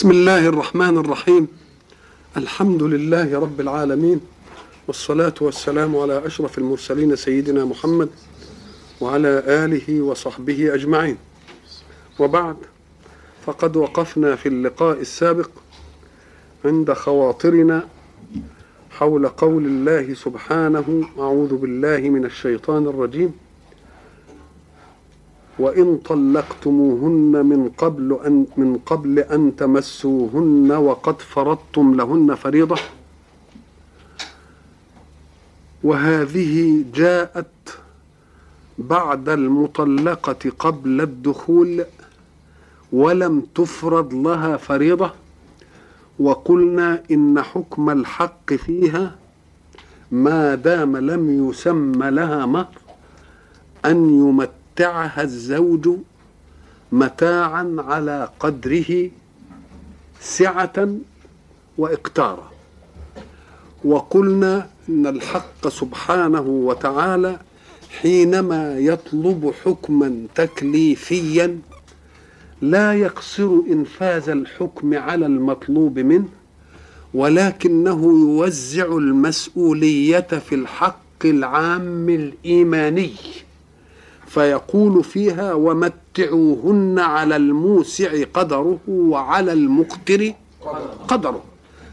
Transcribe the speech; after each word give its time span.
بسم 0.00 0.10
الله 0.10 0.48
الرحمن 0.48 0.98
الرحيم 0.98 1.48
الحمد 2.36 2.82
لله 2.82 3.38
رب 3.40 3.60
العالمين 3.60 4.20
والصلاة 4.88 5.34
والسلام 5.40 5.96
على 5.96 6.26
أشرف 6.26 6.58
المرسلين 6.58 7.16
سيدنا 7.16 7.64
محمد 7.64 8.08
وعلى 9.00 9.28
آله 9.46 10.00
وصحبه 10.00 10.74
أجمعين 10.74 11.16
وبعد 12.18 12.56
فقد 13.46 13.76
وقفنا 13.76 14.36
في 14.36 14.48
اللقاء 14.48 15.00
السابق 15.00 15.50
عند 16.64 16.92
خواطرنا 16.92 17.88
حول 18.90 19.28
قول 19.28 19.66
الله 19.66 20.14
سبحانه 20.14 21.08
أعوذ 21.18 21.56
بالله 21.56 21.98
من 22.00 22.24
الشيطان 22.24 22.86
الرجيم 22.86 23.32
وإن 25.60 25.96
طلقتموهن 26.04 27.46
من 27.46 27.70
قبل 27.78 28.18
أن 28.26 28.46
من 28.56 28.78
قبل 28.86 29.18
أن 29.18 29.56
تمسوهن 29.56 30.72
وقد 30.72 31.22
فرضتم 31.22 31.94
لهن 31.94 32.34
فريضة. 32.34 32.76
وهذه 35.84 36.84
جاءت 36.94 37.54
بعد 38.78 39.28
المطلقة 39.28 40.50
قبل 40.58 41.00
الدخول 41.00 41.84
ولم 42.92 43.42
تفرض 43.54 44.14
لها 44.14 44.56
فريضة. 44.56 45.10
وقلنا 46.18 47.02
إن 47.10 47.42
حكم 47.42 47.90
الحق 47.90 48.54
فيها 48.54 49.16
ما 50.10 50.54
دام 50.54 50.96
لم 50.96 51.48
يسم 51.48 52.02
لها 52.02 52.46
مهر 52.46 52.68
أن 53.84 54.18
يمت 54.18 54.50
متعها 54.74 55.22
الزوج 55.22 55.88
متاعا 56.92 57.76
على 57.78 58.28
قدره 58.40 59.10
سعة 60.20 60.88
وإقتارا. 61.78 62.50
وقلنا 63.84 64.68
إن 64.88 65.06
الحق 65.06 65.68
سبحانه 65.68 66.40
وتعالى 66.40 67.38
حينما 68.00 68.78
يطلب 68.78 69.52
حكما 69.64 70.26
تكليفيا 70.34 71.58
لا 72.62 72.94
يقصر 72.94 73.50
إنفاذ 73.70 74.28
الحكم 74.28 74.94
على 74.94 75.26
المطلوب 75.26 75.98
منه 75.98 76.28
ولكنه 77.14 78.02
يوزع 78.04 78.86
المسؤولية 78.86 80.20
في 80.20 80.54
الحق 80.54 81.00
العام 81.24 82.08
الإيماني. 82.08 83.12
فيقول 84.30 85.04
فيها 85.04 85.54
ومتعوهن 85.54 86.98
على 86.98 87.36
الموسع 87.36 88.24
قدره 88.34 88.78
وعلى 88.88 89.52
المقتر 89.52 90.32
قدره 91.08 91.42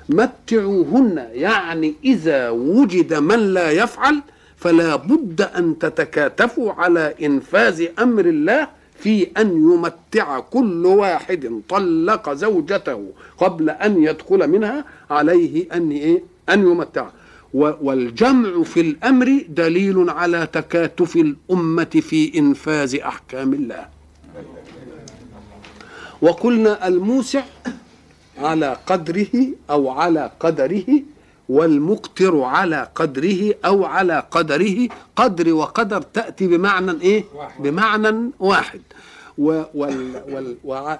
متعوهن 0.09 1.27
يعني 1.33 1.93
إذا 2.05 2.49
وجد 2.49 3.13
من 3.13 3.53
لا 3.53 3.71
يفعل 3.71 4.21
فلا 4.58 4.95
بد 4.95 5.41
أن 5.41 5.80
تتكاتفوا 5.80 6.73
على 6.73 7.13
إنفاذ 7.23 7.85
أمر 7.99 8.25
الله 8.25 8.67
في 8.99 9.27
أن 9.38 9.47
يمتع 9.71 10.39
كل 10.39 10.85
واحد 10.85 11.61
طلق 11.69 12.33
زوجته 12.33 13.05
قبل 13.38 13.69
أن 13.69 14.03
يدخل 14.03 14.47
منها 14.47 14.85
عليه 15.09 15.65
أن 15.73 15.91
إيه؟ 15.91 16.23
أن 16.49 16.67
يمتعها 16.67 17.11
والجمع 17.53 18.63
في 18.63 18.81
الأمر 18.81 19.45
دليل 19.49 20.09
على 20.09 20.47
تكاتف 20.53 21.15
الأمة 21.15 21.83
في 22.01 22.39
إنفاذ 22.39 22.95
أحكام 22.95 23.53
الله. 23.53 23.85
وقلنا 26.21 26.87
الموسع 26.87 27.43
على 28.37 28.77
قدره 28.87 29.47
أو 29.69 29.89
على 29.89 30.31
قدره 30.39 30.86
والمقتر 31.49 32.41
على 32.41 32.87
قدره 32.95 33.53
أو 33.65 33.86
على 33.86 34.23
قدره. 34.31 34.87
قدر 35.15 35.53
وقدر 35.53 36.02
تأتي 36.02 36.47
بمعنى 36.47 37.02
إيه. 37.02 37.23
بمعنى 37.59 38.31
واحد. 38.39 38.81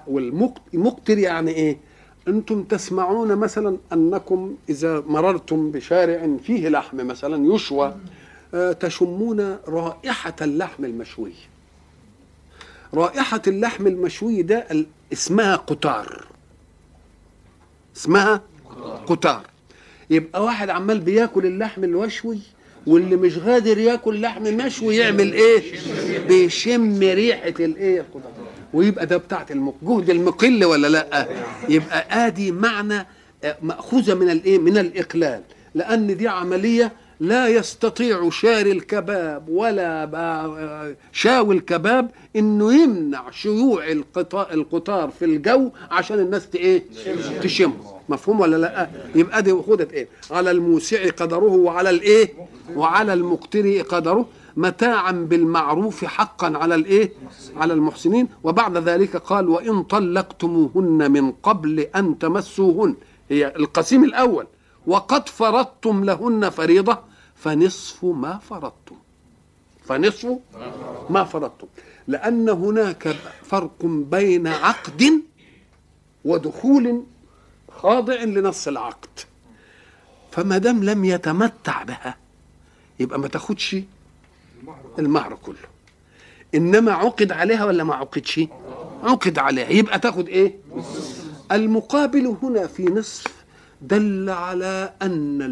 والمقتر 0.06 1.18
يعني 1.18 1.50
إيه؟ 1.50 1.78
أنتم 2.28 2.62
تسمعون 2.62 3.36
مثلا 3.36 3.76
أنكم 3.92 4.54
إذا 4.68 5.00
مررتم 5.06 5.70
بشارع 5.70 6.28
فيه 6.44 6.68
لحم 6.68 6.96
مثلا 7.06 7.54
يشوى 7.54 7.94
تشمون 8.80 9.56
رائحة 9.68 10.36
اللحم 10.42 10.84
المشوي. 10.84 11.32
رائحة 12.94 13.42
اللحم 13.46 13.86
المشوي 13.86 14.42
ده 14.42 14.66
اسمها 15.12 15.56
قطار. 15.56 16.26
اسمها 17.96 18.42
قطار. 19.06 19.42
يبقى 20.10 20.44
واحد 20.44 20.70
عمال 20.70 21.00
بياكل 21.00 21.46
اللحم 21.46 21.84
المشوي 21.84 22.38
واللي 22.86 23.16
مش 23.16 23.38
قادر 23.38 23.78
ياكل 23.78 24.20
لحم 24.20 24.42
مشوي 24.42 24.96
يعمل 24.96 25.32
إيه؟ 25.32 25.62
بيشم 26.28 26.98
ريحة 27.00 27.48
الإيه؟ 27.48 28.00
القطار. 28.00 28.32
ويبقى 28.74 29.06
ده 29.06 29.16
بتاعت 29.16 29.50
الجهد 29.50 30.10
المقل 30.10 30.64
ولا 30.64 30.86
لأ؟ 30.88 31.28
يبقى 31.68 32.26
آدي 32.26 32.52
معنى 32.52 33.06
مأخوذة 33.62 34.14
من 34.14 34.30
الإيه؟ 34.30 34.58
من 34.58 34.78
الإقلال. 34.78 35.42
لأن 35.74 36.16
دي 36.16 36.28
عملية 36.28 36.92
لا 37.20 37.48
يستطيع 37.48 38.30
شاري 38.30 38.72
الكباب 38.72 39.48
ولا 39.48 40.94
شاوي 41.12 41.54
الكباب 41.54 42.10
إنه 42.36 42.74
يمنع 42.82 43.30
شيوع 43.30 43.84
القطار 44.52 45.10
في 45.18 45.24
الجو 45.24 45.70
عشان 45.90 46.18
الناس 46.18 46.48
إيه؟ 46.54 46.82
تشمه 47.42 47.72
مفهوم 48.08 48.40
ولا 48.40 48.56
لأ؟ 48.56 48.88
يبقى 49.14 49.42
دي 49.42 49.52
خدت 49.52 49.92
إيه؟ 49.92 50.08
على 50.30 50.50
الموسع 50.50 51.08
قدره 51.10 51.44
وعلى 51.52 51.90
الإيه؟ 51.90 52.28
وعلى 52.76 53.12
المقتر 53.12 53.80
قدره. 53.80 54.26
متاعا 54.58 55.12
بالمعروف 55.12 56.04
حقا 56.04 56.58
على 56.58 56.74
الإيه؟ 56.74 57.12
على 57.56 57.72
المحسنين. 57.72 58.28
وبعد 58.44 58.76
ذلك 58.76 59.16
قال 59.16 59.48
وإن 59.48 59.82
طلقتموهن 59.82 61.10
من 61.10 61.32
قبل 61.32 61.80
أن 61.80 62.18
تمسوهن. 62.18 62.94
هي 63.30 63.46
القسيم 63.56 64.04
الأول. 64.04 64.46
وقد 64.86 65.28
فرضتم 65.28 66.04
لهن 66.04 66.50
فريضة. 66.50 66.98
فنصف 67.36 68.04
ما 68.04 68.38
فرضتم. 68.38 68.96
فنصف 69.84 70.38
ما 71.10 71.24
فرضتم. 71.24 71.66
لأن 72.08 72.48
هناك 72.48 73.16
فرق 73.44 73.84
بين 73.84 74.46
عقد 74.46 75.22
ودخول 76.24 77.02
خاضع 77.76 78.14
لنص 78.14 78.68
العقد. 78.68 79.14
فما 80.30 80.58
دام 80.58 80.84
لم 80.84 81.04
يتمتع 81.04 81.82
بها 81.82 82.16
يبقى 83.00 83.18
ما 83.18 83.28
تاخدش 83.28 83.76
المهر 84.98 85.38
كله. 85.42 85.68
إنما 86.54 86.92
عقد 86.92 87.32
عليها 87.32 87.64
ولا 87.64 87.84
ما 87.84 87.94
عقدش؟ 87.94 88.40
عقد 89.04 89.38
عليها. 89.38 89.68
يبقى 89.70 89.98
تاخد 89.98 90.28
إيه؟ 90.28 90.54
المقابل 91.52 92.36
هنا 92.42 92.66
في 92.66 92.84
نصف 92.84 93.26
دل 93.82 94.30
على 94.30 94.92
أن 95.02 95.42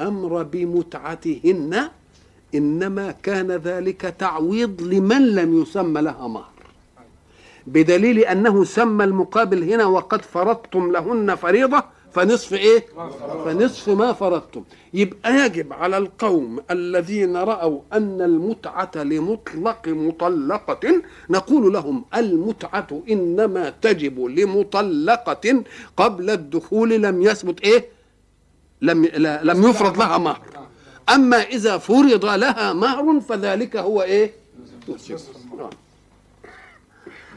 الأمر 0.00 0.42
بمتعتهن 0.42 1.88
إنما 2.54 3.14
كان 3.22 3.50
ذلك 3.52 4.00
تعويض 4.18 4.82
لمن 4.82 5.34
لم 5.34 5.62
يسمى 5.62 6.00
لها 6.00 6.28
مهر. 6.28 6.50
بدليل 7.66 8.18
أنه 8.18 8.64
سمى 8.64 9.04
المقابل 9.04 9.72
هنا 9.72 9.84
وقد 9.84 10.22
فرضتم 10.22 10.92
لهن 10.92 11.34
فريضة 11.34 11.84
فنصف 12.16 12.52
إيه؟ 12.54 12.86
فنصف 13.44 13.88
ما 13.88 14.12
فرضتم. 14.12 14.64
يبقى 14.94 15.36
يجب 15.46 15.72
على 15.72 15.96
القوم 15.98 16.60
الذين 16.70 17.36
رأوا 17.36 17.80
أن 17.92 18.20
المتعة 18.22 18.90
لمطلق 18.96 19.88
مطلقة 19.88 21.02
نقول 21.30 21.72
لهم 21.72 22.04
المتعة 22.14 23.02
إنما 23.10 23.70
تجب 23.82 24.20
لمطلقة 24.24 25.62
قبل 25.96 26.30
الدخول 26.30 26.90
لم 26.90 27.22
يثبت 27.22 27.60
إيه؟ 27.60 27.88
لم 28.82 29.04
لم 29.42 29.64
يفرض 29.70 29.98
لها 29.98 30.18
مهر. 30.18 30.40
أما 31.08 31.36
إذا 31.42 31.78
فرض 31.78 32.24
لها 32.24 32.72
مهر 32.72 33.20
فذلك 33.20 33.76
هو 33.76 34.02
إيه؟ 34.02 34.32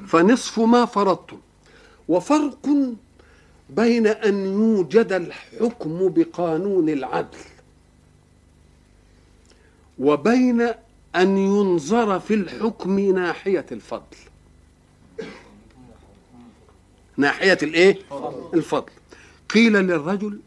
فنصف 0.07 0.59
ما 0.59 0.85
فرضتم. 0.85 1.37
وفرق 2.07 2.69
بين 3.69 4.07
أن 4.07 4.45
يوجد 4.45 5.11
الحكم 5.11 6.09
بقانون 6.09 6.89
العدل 6.89 7.37
وبين 9.99 10.61
أن 11.15 11.37
ينظر 11.37 12.19
في 12.19 12.33
الحكم 12.33 12.99
ناحية 12.99 13.65
الفضل. 13.71 14.17
ناحية 17.17 17.57
الإيه؟ 17.63 17.99
الفضل. 18.53 18.91
قيل 19.49 19.73
للرجل 19.73 20.39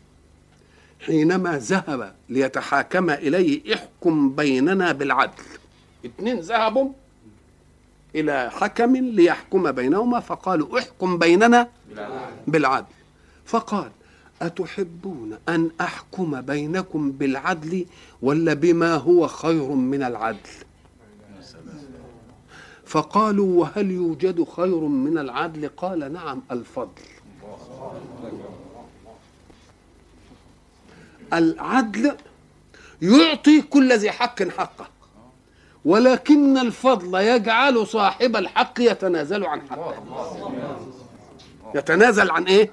حينما 1.00 1.58
ذهب 1.58 2.14
ليتحاكم 2.28 3.10
إليه 3.10 3.74
احكم 3.74 4.30
بيننا 4.30 4.92
بالعدل. 4.92 5.42
اثنين 6.06 6.40
ذهبوا 6.40 6.90
إلى 8.14 8.50
حكم 8.50 8.96
ليحكم 8.96 9.72
بينهما 9.72 10.20
فقالوا 10.20 10.78
احكم 10.78 11.18
بيننا 11.18 11.68
بالعدل. 12.46 12.86
فقال 13.46 13.90
أتحبون 14.42 15.38
أن 15.48 15.70
أحكم 15.80 16.40
بينكم 16.40 17.12
بالعدل 17.12 17.86
ولا 18.22 18.54
بما 18.54 18.94
هو 18.94 19.26
خير 19.26 19.68
من 19.68 20.02
العدل؟ 20.02 20.38
فقالوا 22.86 23.60
وهل 23.60 23.90
يوجد 23.90 24.44
خير 24.56 24.78
من 24.80 25.18
العدل؟ 25.18 25.68
قال 25.76 26.12
نعم 26.12 26.42
الفضل. 26.50 27.02
العدل 31.32 32.16
يعطي 33.02 33.62
كل 33.62 33.92
ذي 33.92 34.10
حق 34.10 34.42
حقه 34.42 34.86
ولكن 35.84 36.58
الفضل 36.58 37.14
يجعل 37.20 37.86
صاحب 37.86 38.36
الحق 38.36 38.80
يتنازل 38.80 39.44
عن 39.44 39.60
حقه. 39.70 39.94
يتنازل 41.74 42.30
عن 42.30 42.44
إيه؟ 42.44 42.70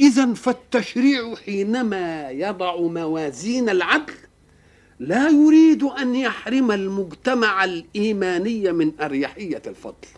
اذا 0.00 0.34
فالتشريع 0.34 1.34
حينما 1.34 2.30
يضع 2.30 2.76
موازين 2.76 3.68
العدل 3.68 4.14
لا 5.00 5.28
يريد 5.28 5.82
أن 5.82 6.14
يحرم 6.14 6.70
المجتمع 6.70 7.64
الإيماني 7.64 8.72
من 8.72 8.92
أريحية 9.00 9.62
الفضل. 9.66 10.08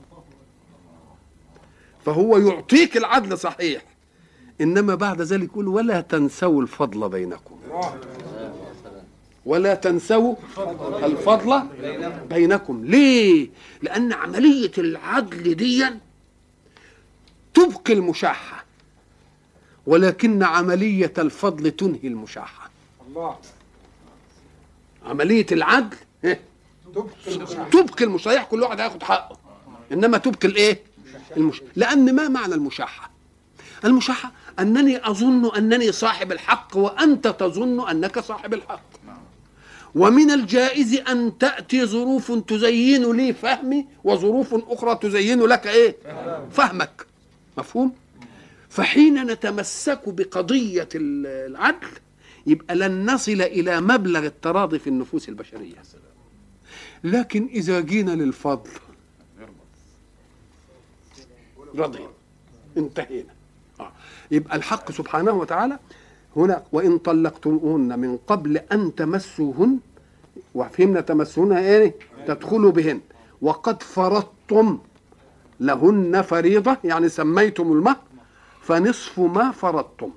فهو 2.04 2.38
يعطيك 2.38 2.96
العدل 2.96 3.38
صحيح. 3.38 3.82
إنما 4.60 4.94
بعد 4.94 5.22
ذلك 5.22 5.44
يقول 5.44 5.68
ولا 5.68 6.00
تنسوا 6.00 6.62
الفضل 6.62 7.08
بينكم. 7.08 7.58
ولا 9.46 9.74
تنسوا 9.74 10.34
الفضل 11.02 11.62
بينكم. 12.30 12.84
ليه؟ 12.84 13.48
لأن 13.82 14.12
عملية 14.12 14.72
العدل 14.78 15.54
دي 15.54 15.86
تبقي 17.54 17.92
المشاحة. 17.92 18.67
ولكن 19.88 20.42
عملية 20.42 21.12
الفضل 21.18 21.70
تنهي 21.70 22.08
المشاحة. 22.08 22.70
الله. 23.08 23.36
عملية 25.06 25.46
العدل 25.52 25.96
إيه؟ 26.24 26.40
تبقي 27.72 28.04
المشاحة. 28.04 28.44
كل 28.44 28.62
واحد 28.62 28.80
هياخد 28.80 29.02
حقه. 29.02 29.36
إنما 29.92 30.18
تبقي 30.18 30.48
الإيه؟ 30.48 30.80
المش... 31.36 31.62
لأن 31.76 32.14
ما 32.14 32.28
معنى 32.28 32.54
المشاحة؟ 32.54 33.10
المشاحة 33.84 34.32
أنني 34.58 35.10
أظن 35.10 35.56
أنني 35.56 35.92
صاحب 35.92 36.32
الحق 36.32 36.76
وأنت 36.76 37.28
تظن 37.28 37.88
أنك 37.88 38.18
صاحب 38.18 38.54
الحق. 38.54 38.82
ومن 39.94 40.30
الجائز 40.30 40.94
أن 40.94 41.38
تأتي 41.38 41.86
ظروف 41.86 42.32
تزين 42.32 43.12
لي 43.16 43.32
فهمي 43.32 43.86
وظروف 44.04 44.54
أخرى 44.54 44.94
تزين 44.94 45.42
لك 45.42 45.66
إيه؟ 45.66 45.96
فهمك. 46.52 47.06
مفهوم؟ 47.58 47.92
فحين 48.70 49.26
نتمسك 49.26 50.08
بقضية 50.08 50.88
العدل 50.94 51.88
يبقى 52.46 52.76
لن 52.76 53.10
نصل 53.10 53.42
إلى 53.42 53.80
مبلغ 53.80 54.26
التراضي 54.26 54.78
في 54.78 54.86
النفوس 54.86 55.28
البشرية. 55.28 55.74
لكن 57.04 57.48
إذا 57.52 57.80
جينا 57.80 58.10
للفضل 58.10 58.70
رضينا 61.76 62.08
انتهينا. 62.76 63.32
آه. 63.80 63.92
يبقى 64.30 64.56
الحق 64.56 64.92
سبحانه 64.92 65.32
وتعالى 65.32 65.78
هنا 66.36 66.62
وإن 66.72 66.98
طلقتموهن 66.98 67.98
من 67.98 68.16
قبل 68.26 68.56
أن 68.56 68.94
تمسوهن 68.94 69.78
وفهمنا 70.54 71.00
تمسوهن 71.00 71.52
إيه؟ 71.52 71.94
تدخلوا 72.26 72.72
بهن. 72.72 73.00
وقد 73.42 73.82
فرضتم 73.82 74.78
لهن 75.60 76.22
فريضة 76.22 76.76
يعني 76.84 77.08
سميتم 77.08 77.72
المهر 77.72 77.96
فنصف 78.68 79.20
ما 79.20 79.50
فرضتم. 79.50 80.10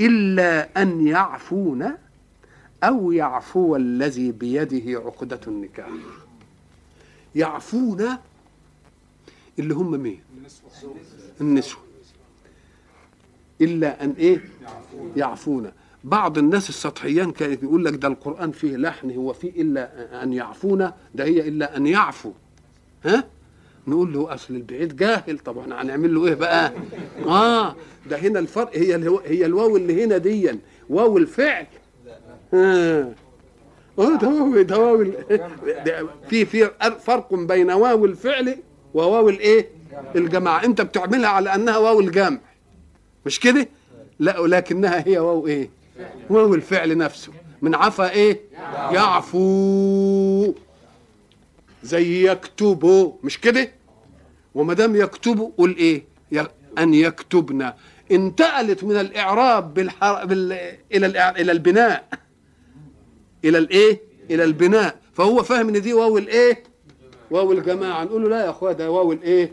إلا 0.00 0.82
أن 0.82 1.06
يعفون 1.06 1.92
أو 2.84 3.12
يعفو 3.12 3.76
الذي 3.76 4.32
بيده 4.32 5.00
عقدة 5.00 5.40
النكاح. 5.46 5.88
يعفون 7.34 8.08
اللي 9.58 9.74
هم 9.74 9.90
مين؟ 9.90 10.20
النسوة. 11.40 11.80
إلا 13.60 14.04
أن 14.04 14.14
إيه؟ 14.18 14.44
يعفون. 15.16 15.72
بعض 16.04 16.38
الناس 16.38 16.68
السطحيان 16.68 17.32
كانت 17.32 17.62
يقول 17.62 17.84
لك 17.84 17.94
ده 17.94 18.08
القرآن 18.08 18.52
فيه 18.52 18.76
لحن 18.76 19.10
هو 19.16 19.32
فيه 19.32 19.62
إلا 19.62 20.22
أن 20.22 20.32
يعفون 20.32 20.90
ده 21.14 21.24
هي 21.24 21.48
إلا 21.48 21.76
أن 21.76 21.86
يعفو. 21.86 22.32
ها؟ 23.04 23.24
نقول 23.90 24.12
له 24.12 24.34
أصل 24.34 24.54
البعيد 24.54 24.96
جاهل 24.96 25.38
طب 25.38 25.58
إحنا 25.58 25.82
هنعمل 25.82 26.14
له 26.14 26.26
إيه 26.26 26.34
بقى؟ 26.34 26.72
آه 27.26 27.76
ده 28.10 28.18
هنا 28.18 28.38
الفرق 28.38 28.70
هي 28.76 28.94
الهو 28.94 29.18
هي 29.18 29.46
الواو 29.46 29.76
اللي 29.76 30.04
هنا 30.04 30.18
ديا 30.18 30.58
واو 30.90 31.18
الفعل. 31.18 31.66
آه. 32.54 33.12
آه 33.98 34.16
ده 34.18 34.28
واو 34.28 34.62
ده 34.62 34.78
واو 34.78 35.06
في 36.28 36.44
في 36.46 36.70
فرق 37.00 37.34
بين 37.34 37.70
واو 37.70 38.04
الفعل 38.04 38.56
وواو 38.94 39.28
الإيه؟ 39.28 39.68
الجماعة. 40.16 40.64
أنت 40.64 40.80
بتعملها 40.80 41.28
على 41.28 41.54
أنها 41.54 41.78
واو 41.78 42.00
الجمع. 42.00 42.38
مش 43.26 43.40
كده؟ 43.40 43.68
لا 44.18 44.38
ولكنها 44.38 45.04
هي 45.08 45.18
واو 45.18 45.46
إيه؟ 45.46 45.70
واو 46.30 46.54
الفعل 46.54 46.98
نفسه. 46.98 47.32
من 47.62 47.74
عفا 47.74 48.10
إيه؟ 48.10 48.40
يعفو. 48.92 50.52
زي 51.82 52.30
يكتبوا. 52.30 53.12
مش 53.22 53.40
كده؟ 53.40 53.70
وما 54.54 54.74
دام 54.74 54.96
يكتبوا 54.96 55.50
قول 55.58 55.76
إيه؟ 55.76 56.04
أن 56.78 56.94
يكتبنا 56.94 57.74
انتقلت 58.12 58.84
من 58.84 58.96
الإعراب 58.96 59.74
بالحر... 59.74 60.26
بال... 60.26 60.52
إلى 60.94 61.06
الإع... 61.06 61.30
إلى 61.30 61.52
البناء. 61.52 62.08
إلى 63.44 63.58
الإيه؟ 63.58 64.00
إلى 64.30 64.44
البناء. 64.44 64.96
فهو 65.12 65.42
فاهم 65.42 65.68
إن 65.68 65.82
دي 65.82 65.92
واو 65.92 66.18
الإيه؟ 66.18 66.62
واو 67.30 67.52
الجماعة. 67.52 68.04
نقول 68.04 68.22
له 68.22 68.28
لا 68.28 68.44
يا 68.44 68.50
أخويا 68.50 68.72
ده 68.72 68.90
واو 68.90 69.12
الإيه؟ 69.12 69.52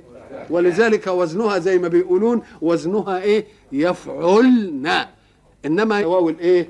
ولذلك 0.49 1.07
وزنها 1.07 1.57
زي 1.57 1.77
ما 1.79 1.88
بيقولون 1.88 2.41
وزنها 2.61 3.21
إيه؟ 3.21 3.45
يفعلنا 3.71 5.09
إنما 5.65 6.05
واو 6.05 6.29
الإيه؟ 6.29 6.69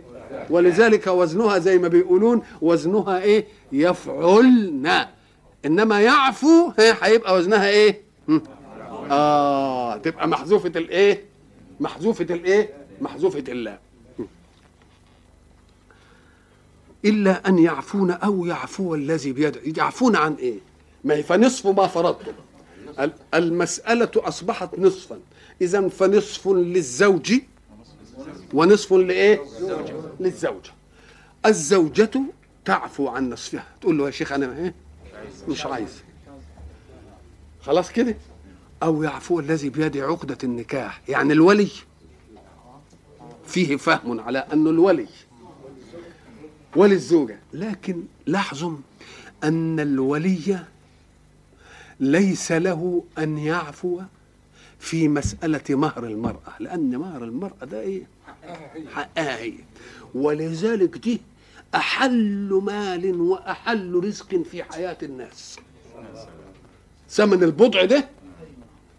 ولذلك 0.49 1.07
وزنها 1.07 1.57
زي 1.57 1.77
ما 1.77 1.87
بيقولون 1.87 2.41
وزنها 2.61 3.19
إيه؟ 3.21 3.45
يفعلنا 3.71 5.09
إنما 5.65 6.01
يعفو 6.01 6.71
هيبقى 7.01 7.35
وزنها 7.35 7.69
إيه؟ 7.69 8.06
آه 9.11 9.97
تبقى 9.97 10.27
محذوفة 10.27 10.71
الإيه؟ 10.75 11.23
محذوفة 11.79 12.25
الإيه؟ 12.29 12.69
محذوفة 13.01 13.43
الله. 13.47 13.77
إلا 17.05 17.47
أن 17.49 17.59
يعفون 17.59 18.11
أو 18.11 18.45
يعفو 18.45 18.95
الذي 18.95 19.31
بيده. 19.31 19.61
يعفون 19.77 20.15
عن 20.15 20.33
إيه؟ 20.33 20.59
ما 21.03 21.13
هي 21.13 21.23
فنصف 21.23 21.67
ما 21.67 21.87
فرضتم 21.87 22.31
المسألة 23.33 24.11
أصبحت 24.15 24.79
نصفا. 24.79 25.19
إذا 25.61 25.87
فنصف 25.87 26.47
للزوج 26.47 27.33
ونصف 28.53 28.93
لإيه؟ 28.93 29.41
للزوجة. 30.19 30.71
الزوجة 31.45 32.21
تعفو 32.65 33.07
عن 33.07 33.29
نصفها. 33.29 33.65
تقول 33.81 33.97
له 33.97 34.05
يا 34.05 34.11
شيخ 34.11 34.31
أنا 34.31 34.57
إيه؟ 34.57 34.73
مش 35.47 35.65
عايز. 35.65 36.06
خلاص 37.61 37.91
كده؟ 37.91 38.15
أو 38.83 39.03
يعفو 39.03 39.39
الذي 39.39 39.69
بيده 39.69 40.05
عقدة 40.05 40.37
النكاح 40.43 41.01
يعني 41.09 41.33
الولي. 41.33 41.69
فيه 43.47 43.75
فهم 43.77 44.19
على 44.19 44.39
أنه 44.53 44.69
الولي 44.69 45.07
وللزوجة 46.75 47.39
لكن 47.53 48.03
لاحظوا 48.25 48.77
أن 49.43 49.79
الولي 49.79 50.59
ليس 51.99 52.51
له 52.51 53.03
أن 53.17 53.37
يعفو 53.37 54.01
في 54.79 55.07
مسألة 55.07 55.61
مهر 55.69 56.03
المرأة 56.05 56.53
لأن 56.59 56.97
مهر 56.97 57.23
المرأة 57.23 57.65
ده 57.65 57.79
إيه؟ 57.81 58.03
حقها 58.93 59.37
هي 59.37 59.53
ولذلك 60.15 60.97
دي 60.97 61.21
أحل 61.75 62.61
مال 62.63 63.21
وأحل 63.21 64.01
رزق 64.03 64.35
في 64.51 64.63
حياة 64.63 64.97
الناس. 65.03 65.57
ثمن 67.09 67.43
البضع 67.43 67.85
ده. 67.85 68.09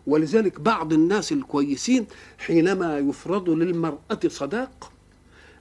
ولذلك 0.06 0.60
بعض 0.60 0.92
الناس 0.92 1.32
الكويسين 1.32 2.06
حينما 2.38 2.98
يفرض 2.98 3.50
للمرأة 3.50 4.20
صداق 4.26 4.92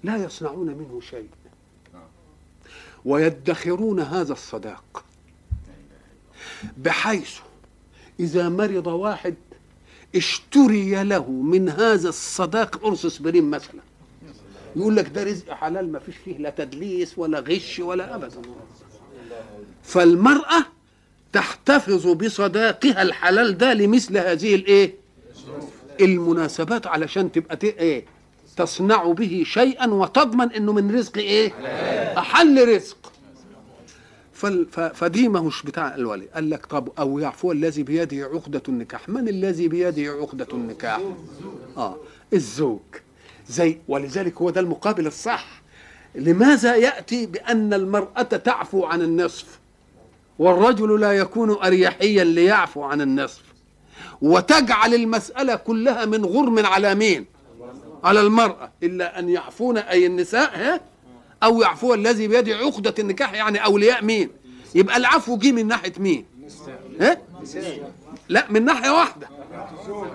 لا 0.04 0.18
يصنعون 0.18 0.68
منه 0.68 1.02
شيء. 1.10 1.30
ويدخرون 3.06 4.00
هذا 4.00 4.34
الصداق. 4.34 5.04
بحيث 6.78 7.32
إذا 8.20 8.50
مرض 8.50 8.88
واحد 8.88 9.36
اشتري 10.16 11.04
له 11.04 11.32
من 11.32 11.70
هذا 11.70 12.10
الصداق 12.10 12.76
قرص 12.76 13.06
اسبرين 13.06 13.50
مثلا. 13.50 13.82
يقول 14.76 14.96
لك 14.96 15.10
ده 15.10 15.24
رزق 15.24 15.54
حلال 15.54 15.92
ما 15.92 16.00
فيش 16.00 16.16
فيه 16.16 16.38
لا 16.38 16.50
تدليس 16.50 17.18
ولا 17.18 17.40
غش 17.40 17.80
ولا 17.80 18.16
ابدا. 18.16 18.42
فالمرأة 19.84 20.66
تحتفظ 21.34 22.08
بصداقها 22.08 23.02
الحلال 23.02 23.58
ده 23.58 23.74
لمثل 23.74 24.18
هذه 24.18 24.56
الإيه؟ 24.56 24.94
المناسبات 26.02 26.88
علشان 26.88 27.32
تبقى 27.32 27.60
إيه؟ 27.64 28.06
تصنع 28.58 29.04
به 29.12 29.44
شيئا 29.46 29.88
وتضمن 29.88 30.52
إنه 30.52 30.74
من 30.74 30.96
رزق 30.96 31.18
إيه؟ 31.18 31.52
أحل 32.18 32.76
رزق. 32.76 33.12
فدي 34.94 35.28
ما 35.28 35.40
هوش 35.40 35.64
بتاع 35.64 35.96
الولي. 35.96 36.26
قال 36.26 36.50
لك 36.50 36.66
طب 36.66 36.90
أو 37.00 37.20
يعفو 37.20 37.52
الذي 37.52 37.84
بيده 37.84 38.26
عقدة 38.34 38.62
النكاح. 38.70 39.10
من 39.10 39.28
الذي 39.28 39.68
بيده 39.68 40.12
عقدة 40.12 40.48
النكاح؟ 40.54 41.02
آه 41.78 41.98
الزوج. 42.34 42.80
زي 43.50 43.78
ولذلك 43.88 44.42
هو 44.42 44.50
ده 44.50 44.62
المقابل 44.62 45.08
الصح. 45.08 45.62
لماذا 46.16 46.76
يأتي 46.76 47.26
بأن 47.26 47.74
المرأة 47.74 48.22
تعفو 48.22 48.86
عن 48.86 49.02
النصف؟ 49.02 49.60
والرجل 50.40 51.00
لا 51.00 51.12
يكون 51.12 51.52
أريحيا 51.52 52.24
ليعفو 52.24 52.84
عن 52.84 53.02
النصف. 53.02 53.42
وتجعل 54.22 54.94
المسألة 54.94 55.56
كلها 55.56 56.06
من 56.06 56.26
غرم 56.26 56.66
على 56.66 56.96
مين؟ 56.96 57.26
على 58.04 58.22
المرأة. 58.22 58.72
إلا 58.84 59.20
أن 59.20 59.30
يعفون 59.30 59.78
أي 59.78 60.06
النساء 60.06 60.52
ها؟ 60.56 60.82
أو 61.44 61.62
يعفو 61.62 61.94
الذي 61.94 62.28
بيده 62.28 62.56
عقدة 62.56 62.94
النكاح 63.00 63.34
يعني 63.34 63.66
أولياء 63.66 64.04
مين؟ 64.04 64.30
يبقى 64.76 64.98
العفو 64.98 65.38
جه 65.38 65.52
من 65.52 65.68
ناحية 65.68 65.94
مين؟ 65.98 66.26
ها؟ 67.02 67.18
لا 68.30 68.46
من 68.50 68.66
ناحية 68.66 68.90
واحدة. 68.90 69.30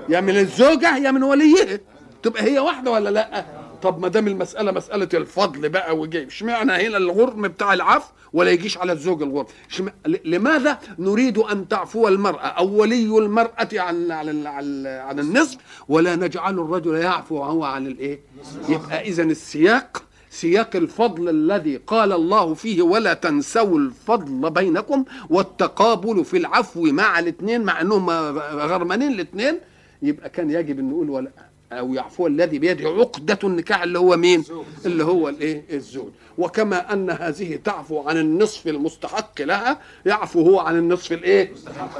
يا 0.08 0.20
من 0.20 0.38
الزوجة 0.38 0.96
يا 0.96 1.10
من 1.10 1.22
وليها 1.22 1.78
تبقى 2.22 2.42
هي 2.42 2.58
واحدة 2.58 2.90
ولا 2.90 3.08
لا؟ 3.10 3.44
طب 3.82 4.00
ما 4.00 4.08
دام 4.08 4.28
المسألة 4.28 4.72
مسألة 4.72 5.08
الفضل 5.14 5.68
بقى 5.68 5.96
وجاي 5.98 6.26
اشمعنى 6.26 6.72
هنا 6.72 6.96
الغرم 6.96 7.42
بتاع 7.48 7.72
العفو 7.74 8.12
ولا 8.32 8.50
يجيش 8.50 8.78
على 8.78 8.92
الزوج 8.92 9.22
الغرم؟ 9.22 9.46
اشم... 9.70 9.88
ل- 10.06 10.30
لماذا 10.34 10.78
نريد 10.98 11.38
أن 11.38 11.68
تعفو 11.68 12.08
المرأة 12.08 12.46
أو 12.46 12.80
ولي 12.80 13.18
المرأة 13.18 13.68
عن 13.72 14.10
عن 14.12 14.46
عن, 14.46 14.86
عن 14.86 15.18
النصف 15.18 15.58
ولا 15.88 16.16
نجعل 16.16 16.54
الرجل 16.58 16.94
يعفو 16.94 17.42
هو 17.42 17.64
عن 17.64 17.86
الايه 17.86 18.20
يبقى 18.68 19.00
إذا 19.08 19.22
السياق 19.22 20.02
سياق 20.30 20.76
الفضل 20.76 21.28
الذي 21.28 21.76
قال 21.76 22.12
الله 22.12 22.54
فيه 22.54 22.82
ولا 22.82 23.14
تنسوا 23.14 23.78
الفضل 23.78 24.50
بينكم 24.50 25.04
والتقابل 25.30 26.24
في 26.24 26.36
العفو 26.36 26.82
مع 26.82 27.18
الاثنين 27.18 27.62
مع 27.64 27.80
إنهم 27.80 28.10
غرمانين 28.40 29.12
الاثنين 29.12 29.58
يبقى 30.02 30.28
كان 30.30 30.50
يجب 30.50 30.78
أن 30.78 30.90
نقول 30.90 31.10
ولا 31.10 31.30
أو 31.78 31.94
يعفو 31.94 32.26
الذي 32.26 32.58
بيده 32.58 32.88
عقدة 32.88 33.38
النكاح 33.44 33.82
اللي 33.82 33.98
هو 33.98 34.16
مين؟ 34.16 34.44
اللي 34.86 35.04
هو 35.04 35.28
الإيه؟ 35.28 35.64
الزوج 35.72 36.10
وكما 36.38 36.92
أن 36.92 37.10
هذه 37.10 37.56
تعفو 37.64 38.00
عن 38.08 38.16
النصف 38.16 38.68
المستحق 38.68 39.42
لها 39.42 39.78
يعفو 40.06 40.40
هو 40.42 40.60
عن 40.60 40.78
النصف 40.78 41.12
الإيه؟ 41.12 41.52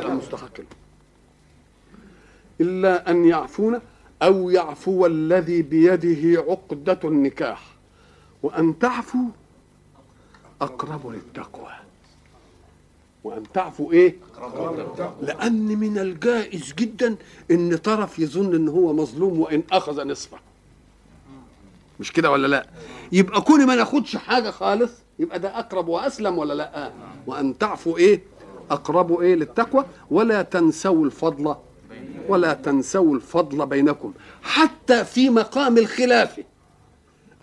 المستحق 0.04 0.58
له 0.60 0.66
إلا 2.60 3.10
أن 3.10 3.24
يعفون 3.24 3.80
أو 4.22 4.50
يعفو 4.50 5.06
الذي 5.06 5.62
بيده 5.62 6.40
عقدة 6.50 6.98
النكاح 7.04 7.62
وأن 8.42 8.78
تعفو 8.78 9.18
أقرب 10.60 11.06
للتقوى 11.06 11.70
وأن 13.24 13.42
تعفو 13.54 13.92
إيه؟ 13.92 14.16
لأن 15.22 15.66
من 15.78 15.98
الجائز 15.98 16.72
جدا 16.78 17.16
إن 17.50 17.76
طرف 17.76 18.18
يظن 18.18 18.54
إن 18.54 18.68
هو 18.68 18.92
مظلوم 18.92 19.40
وإن 19.40 19.62
أخذ 19.72 20.04
نصفه 20.06 20.38
مش 22.00 22.12
كده 22.12 22.30
ولا 22.30 22.46
لا؟ 22.46 22.66
يبقى 23.12 23.40
كل 23.40 23.66
ما 23.66 23.74
ناخدش 23.74 24.16
حاجة 24.16 24.50
خالص 24.50 24.90
يبقى 25.18 25.38
ده 25.38 25.58
أقرب 25.58 25.88
وأسلم 25.88 26.38
ولا 26.38 26.54
لا؟ 26.54 26.92
وأن 27.26 27.58
تعفو 27.58 27.96
إيه؟ 27.96 28.20
أقرب 28.70 29.20
إيه 29.20 29.34
للتقوى 29.34 29.84
ولا 30.10 30.42
تنسوا 30.42 31.04
الفضل 31.06 31.54
ولا 32.28 32.52
تنسوا 32.54 33.14
الفضل 33.14 33.66
بينكم 33.66 34.12
حتى 34.42 35.04
في 35.04 35.30
مقام 35.30 35.78
الخلاف 35.78 36.40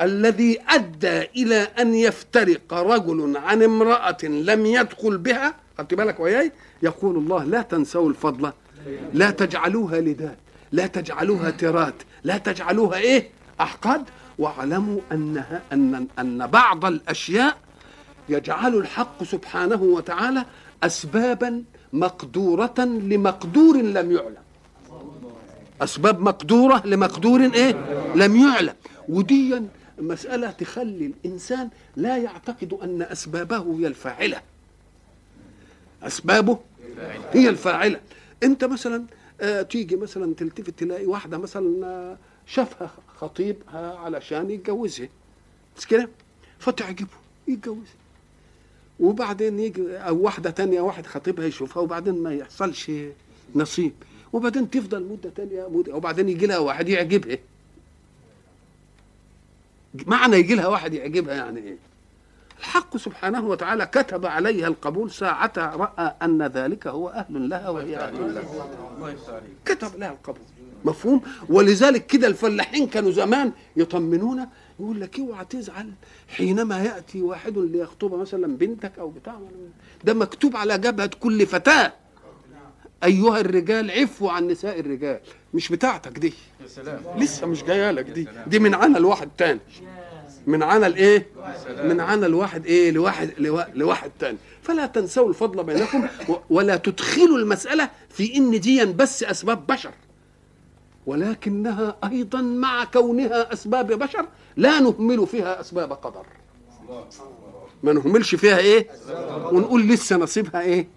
الذي 0.01 0.59
أدى 0.69 1.21
إلى 1.21 1.55
أن 1.55 1.93
يفترق 1.95 2.73
رجل 2.73 3.37
عن 3.37 3.63
امرأة 3.63 4.17
لم 4.23 4.65
يدخل 4.65 5.17
بها 5.17 5.53
خدت 5.79 5.93
بالك 5.93 6.19
وياي؟ 6.19 6.51
يقول 6.83 7.17
الله 7.17 7.43
لا 7.43 7.61
تنسوا 7.61 8.09
الفضل. 8.09 8.51
لا 9.13 9.31
تجعلوها 9.31 10.01
لداد 10.01 10.35
لا 10.71 10.87
تجعلوها 10.87 11.49
ترات 11.49 11.93
لا 12.23 12.37
تجعلوها 12.37 12.97
إيه؟ 12.97 13.29
أحقاد. 13.61 14.03
واعلموا 14.39 14.99
أنها 15.11 15.61
أن 15.73 16.07
أن 16.19 16.47
بعض 16.47 16.85
الأشياء 16.85 17.57
يجعل 18.29 18.75
الحق 18.75 19.23
سبحانه 19.23 19.81
وتعالى 19.81 20.45
اسبابا 20.83 21.63
مقدورة 21.93 22.79
لمقدور 22.79 23.77
لم 23.77 24.11
يعلم. 24.11 24.43
أسباب 25.81 26.19
مقدورة 26.19 26.81
لمقدور 26.85 27.41
إيه؟ 27.41 27.71
لم 28.15 28.35
يعلم. 28.35 28.73
وديا 29.09 29.67
مسألة 29.99 30.51
تخلي 30.51 31.05
الإنسان 31.05 31.69
لا 31.95 32.17
يعتقد 32.17 32.73
أن 32.83 33.01
أسبابه 33.01 33.77
هي 33.79 33.87
الفاعلة. 33.87 34.41
أسبابه 36.03 36.59
هي 37.31 37.49
الفاعلة. 37.49 37.99
أنت 38.43 38.63
مثلا 38.65 39.03
آه 39.41 39.61
تيجي 39.61 39.95
مثلا 39.95 40.33
تلتفت 40.35 40.69
تلاقي 40.79 41.05
واحدة 41.05 41.37
مثلا 41.37 41.85
آه، 41.85 42.17
شافها 42.47 42.91
خطيبها 43.17 43.95
علشان 43.97 44.51
يتجوزها. 44.51 45.07
مش 45.77 45.87
كده؟ 45.87 46.09
فتعجبه 46.59 47.07
يتجوزها. 47.47 47.99
وبعدين 48.99 49.59
يجي 49.59 49.97
أو 49.97 50.17
واحدة 50.17 50.49
تانية 50.49 50.81
واحد 50.81 51.05
خطيبها 51.05 51.45
يشوفها 51.45 51.83
وبعدين 51.83 52.23
ما 52.23 52.33
يحصلش 52.33 52.91
نصيب. 53.55 53.93
وبعدين 54.33 54.69
تفضل 54.69 55.03
مدة 55.03 55.29
تانية 55.35 55.69
مدة 55.69 55.95
وبعدين 55.95 56.29
يجي 56.29 56.45
لها 56.45 56.57
واحد 56.57 56.89
يعجبها. 56.89 57.37
معنى 60.05 60.37
يجي 60.37 60.55
لها 60.55 60.67
واحد 60.67 60.93
يعجبها 60.93 61.35
يعني 61.35 61.59
إيه؟ 61.59 61.75
الحق 62.59 62.97
سبحانه 62.97 63.47
وتعالى 63.47 63.85
كتب 63.85 64.25
عليها 64.25 64.67
القبول 64.67 65.11
ساعتها 65.11 65.75
رأى 65.75 66.15
أن 66.21 66.43
ذلك 66.43 66.87
هو 66.87 67.09
أهل 67.09 67.49
لها 67.49 67.69
وهي 67.69 67.97
أهل 67.97 68.35
له 68.35 68.43
كتب 69.65 69.99
لها 69.99 70.11
القبول. 70.11 70.41
مفهوم؟ 70.85 71.21
ولذلك 71.49 72.05
كده 72.05 72.27
الفلاحين 72.27 72.87
كانوا 72.87 73.11
زمان 73.11 73.51
يطمنونا 73.75 74.49
يقول 74.79 75.01
لك 75.01 75.19
اوعى 75.19 75.45
تزعل 75.45 75.91
حينما 76.27 76.83
يأتي 76.83 77.21
واحد 77.21 77.57
ليخطب 77.57 78.13
مثلا 78.13 78.57
بنتك 78.57 78.99
أو 78.99 79.09
بتاع. 79.09 79.39
ده 80.03 80.13
مكتوب 80.13 80.55
على 80.57 80.77
جبهة 80.77 81.09
كل 81.19 81.45
فتاة. 81.45 81.93
أيها 83.03 83.39
الرجال 83.39 83.91
عفوا 83.91 84.31
عن 84.31 84.47
نساء 84.47 84.79
الرجال. 84.79 85.19
مش 85.53 85.69
بتاعتك 85.69 86.19
دي. 86.19 86.33
لسه 87.17 87.47
مش 87.47 87.63
جاية 87.63 87.91
لك 87.91 88.05
دي. 88.05 88.27
دي 88.47 88.59
من 88.59 88.75
عنا 88.75 88.97
لواحد 88.97 89.29
تاني. 89.37 89.59
من 90.47 90.63
عنا 90.63 90.87
الايه 90.87 91.25
من 91.83 91.99
عنا 91.99 92.25
الواحد 92.25 92.65
إيه؟ 92.65 92.91
لواحد 92.91 93.29
لوا- 93.37 93.73
لواحد 93.75 94.11
تاني. 94.19 94.37
فلا 94.63 94.85
تنسوا 94.85 95.29
الفضل 95.29 95.63
بينكم 95.63 96.07
ولا 96.49 96.75
تدخلوا 96.75 97.37
المسألة 97.37 97.89
في 98.09 98.35
إن 98.37 98.59
دي 98.59 98.85
بس 98.85 99.23
أسباب 99.23 99.67
بشر. 99.67 99.91
ولكنها 101.05 101.95
أيضا 102.03 102.41
مع 102.41 102.83
كونها 102.83 103.53
أسباب 103.53 103.87
بشر 103.93 104.25
لا 104.57 104.79
نهمل 104.79 105.27
فيها 105.27 105.59
أسباب 105.61 105.93
قدر. 105.93 106.25
ما 107.83 107.93
نهملش 107.93 108.35
فيها 108.35 108.57
إيه؟ 108.57 108.87
ونقول 109.51 109.87
لسه 109.87 110.15
نصيبها 110.17 110.61
إيه؟ 110.61 110.87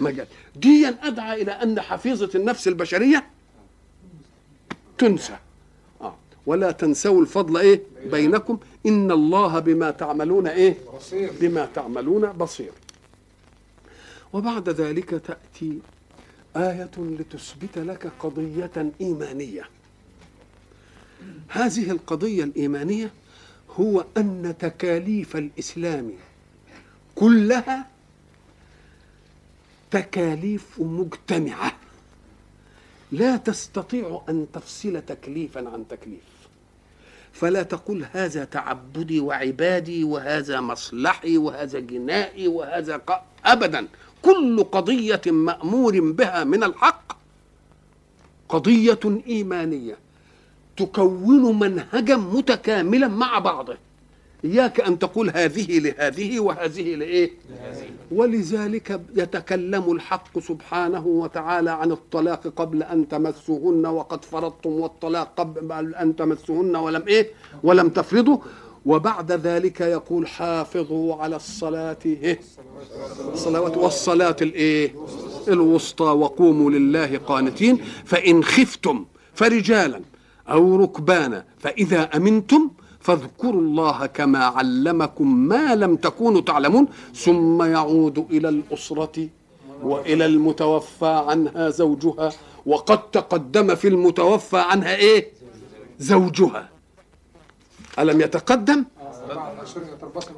مجال. 0.00 0.26
ديا 0.56 0.94
أدعى 1.02 1.42
إلى 1.42 1.52
أن 1.52 1.80
حفيظة 1.80 2.30
النفس 2.34 2.68
البشرية 2.68 3.24
تنسى. 4.98 5.36
ولا 6.46 6.70
تنسوا 6.70 7.20
الفضل 7.20 7.56
إيه؟ 7.56 7.82
بينكم. 8.06 8.58
إن 8.86 9.10
الله 9.10 9.58
بما 9.58 9.90
تعملون 9.90 10.46
إيه؟ 10.46 10.76
بما 11.12 11.68
تعملون 11.74 12.32
بصير. 12.32 12.72
وبعد 14.32 14.68
ذلك 14.68 15.10
تأتي 15.10 15.78
آية 16.56 16.90
لتثبت 16.98 17.78
لك 17.78 18.12
قضية 18.20 18.92
إيمانية. 19.00 19.62
هذه 21.48 21.90
القضية 21.90 22.44
الإيمانية 22.44 23.10
هو 23.80 24.04
أن 24.16 24.54
تكاليف 24.58 25.36
الإسلام 25.36 26.12
كلها 27.14 27.86
تكاليف 29.90 30.66
مجتمعة. 30.78 31.76
لا 33.12 33.36
تستطيع 33.36 34.22
أن 34.28 34.46
تفصل 34.52 35.02
تكليفا 35.06 35.68
عن 35.68 35.84
تكليف. 35.88 36.31
فلا 37.32 37.62
تقول 37.62 38.06
هذا 38.12 38.44
تعبدي 38.44 39.20
وعبادي 39.20 40.04
وهذا 40.04 40.60
مصلحي 40.60 41.36
وهذا 41.36 41.78
جنائي 41.78 42.48
وهذا 42.48 42.96
ق... 42.96 43.22
أبدا. 43.44 43.86
كل 44.22 44.64
قضية 44.64 45.20
مأمور 45.26 46.00
بها 46.00 46.44
من 46.44 46.64
الحق 46.64 47.16
قضية 48.48 49.00
إيمانية 49.26 49.96
تكون 50.76 51.58
منهجا 51.58 52.16
متكاملا 52.16 53.08
مع 53.08 53.38
بعضه. 53.38 53.76
إياك 54.44 54.80
أن 54.80 54.98
تقول 54.98 55.30
هذه 55.34 55.78
لهذه 55.78 56.40
وهذه 56.40 56.94
لإيه؟ 56.94 57.30
ولذلك 58.12 59.00
يتكلم 59.16 59.92
الحق 59.92 60.38
سبحانه 60.38 61.06
وتعالى 61.06 61.70
عن 61.70 61.92
الطلاق 61.92 62.46
قبل 62.56 62.82
أن 62.82 63.08
تمسوهن 63.08 63.86
وقد 63.86 64.24
فرضتم 64.24 64.70
والطلاق 64.70 65.34
قبل 65.36 65.94
أن 65.94 66.16
تمسوهن 66.16 66.76
ولم 66.76 67.02
إيه؟ 67.08 67.30
ولم 67.62 67.88
تفرضوا. 67.88 68.38
وبعد 68.86 69.32
ذلك 69.32 69.80
يقول 69.80 70.26
حافظوا 70.26 71.14
على 71.14 71.36
الصلاة 71.36 71.96
إيه؟ 72.06 72.40
الصلوات 73.32 73.76
والصلاة 73.76 74.36
الإيه؟ 74.42 74.94
الوسطى 75.48 76.04
وقوموا 76.04 76.70
لله 76.70 77.18
قانتين. 77.18 77.76
فإن 78.04 78.44
خفتم 78.44 79.04
فرجالا 79.34 80.00
أو 80.48 80.76
ركبانا 80.76 81.44
فإذا 81.58 82.02
أمنتم 82.02 82.70
فاذكروا 83.02 83.60
الله 83.60 84.06
كما 84.06 84.44
علمكم 84.44 85.36
ما 85.36 85.74
لم 85.74 85.96
تكونوا 85.96 86.40
تعلمون. 86.40 86.86
ثم 87.14 87.62
يعود 87.62 88.26
إلى 88.30 88.48
الأسرة 88.48 89.28
وإلى 89.82 90.26
المتوفى 90.26 91.24
عنها 91.28 91.70
زوجها. 91.70 92.32
وقد 92.66 93.10
تقدم 93.10 93.74
في 93.74 93.88
المتوفى 93.88 94.58
عنها 94.58 94.94
إيه؟ 94.96 95.28
زوجها. 95.98 96.68
ألم 97.98 98.20
يتقدم؟ 98.20 98.84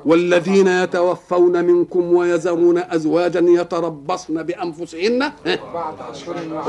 والذين 0.05 0.67
يتوفون 0.69 1.65
منكم 1.65 2.13
ويذرون 2.15 2.79
أزواجا 2.79 3.41
يتربصن 3.49 4.43
بأنفسهن 4.43 5.33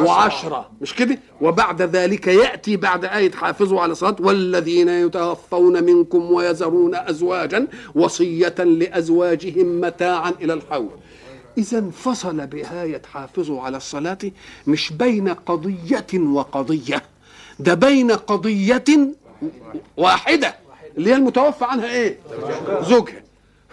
وعشرة 0.06 0.70
مش 0.82 0.96
كده؟ 0.96 1.20
وبعد 1.42 1.82
ذلك 1.82 2.28
يأتي 2.28 2.78
بعد 2.78 3.06
آية 3.06 3.32
حافظوا 3.32 3.82
على 3.82 3.92
الصلاة 3.92 4.16
والذين 4.20 4.90
يتوفون 4.90 5.84
منكم 5.84 6.32
ويذرون 6.32 6.96
أزواجا 6.96 7.68
وصية 7.96 8.56
لأزواجهم 8.60 9.82
متاعا 9.82 10.30
إلى 10.42 10.54
الحول. 10.54 10.90
إذا 11.58 11.78
انفصل 11.80 12.48
بآية 12.48 13.02
حافظوا 13.14 13.62
على 13.62 13.78
الصلاة 13.78 14.18
مش 14.68 14.94
بين 14.94 15.30
قضية 15.30 16.08
وقضية 16.14 17.02
ده 17.60 17.74
بين 17.74 18.12
قضية 18.12 18.84
واحدة. 19.98 20.56
اللي 20.98 21.10
هي 21.10 21.16
المتوفى 21.16 21.66
عنها 21.66 21.86
إيه؟ 21.92 22.18
زوجها. 22.82 23.24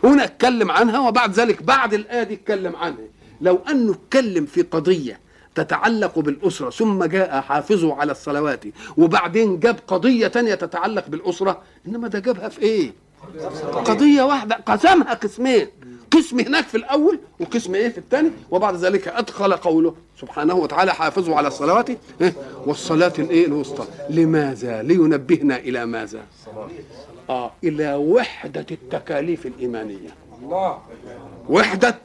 هنا 0.04 0.24
اتكلم 0.24 0.70
عنها 0.70 1.08
وبعد 1.08 1.32
ذلك 1.32 1.62
بعد 1.62 1.94
الآية 1.94 2.22
دي 2.22 2.34
اتكلم 2.34 2.76
عنها. 2.76 2.98
لو 3.40 3.58
أنه 3.70 3.92
اتكلم 3.92 4.46
في 4.46 4.62
قضية 4.62 5.20
تتعلق 5.54 6.18
بالأسرة 6.18 6.70
ثم 6.70 7.04
جاء 7.04 7.40
حافظوا 7.40 7.94
على 7.94 8.12
الصلوات 8.12 8.64
وبعدين 8.96 9.60
جاب 9.60 9.76
قضية 9.86 10.26
تانية 10.26 10.54
تتعلق 10.54 11.08
بالأسرة 11.08 11.62
إنما 11.88 12.08
ده 12.08 12.18
جابها 12.18 12.48
في 12.48 12.62
إيه؟ 12.62 12.92
قضية 13.72 14.22
واحدة. 14.22 14.56
قسمها 14.66 15.14
قسمين. 15.14 15.66
قسم 16.10 16.40
هناك 16.40 16.64
في 16.64 16.76
الأول 16.76 17.18
وقسم 17.40 17.74
إيه 17.74 17.88
في 17.88 17.98
الثاني 17.98 18.30
وبعد 18.50 18.76
ذلك 18.76 19.08
أدخل 19.08 19.52
قوله 19.52 19.94
سبحانه 20.20 20.54
وتعالى 20.54 20.94
حافظوا 20.94 21.36
على 21.36 21.48
الصلوات. 21.48 21.90
إيه؟ 22.20 22.32
والصلاة 22.66 23.12
الإيه؟ 23.18 23.46
الوسطى. 23.46 23.84
لماذا؟ 24.10 24.82
لينبهنا 24.82 25.56
إلى 25.56 25.86
ماذا؟ 25.86 26.20
آه 27.30 27.52
إلى 27.64 27.94
وحدة 27.94 28.66
التكاليف 28.70 29.46
الإيمانية. 29.46 30.14
الله. 30.42 30.78
وحدة 31.48 31.98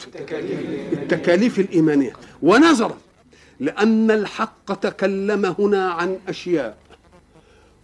التكاليف 0.93 1.59
الإيمانية. 1.59 2.13
ونظرا 2.41 2.97
لأن 3.59 4.12
الحق 4.12 4.74
تكلم 4.79 5.55
هنا 5.59 5.91
عن 5.91 6.19
أشياء. 6.27 6.77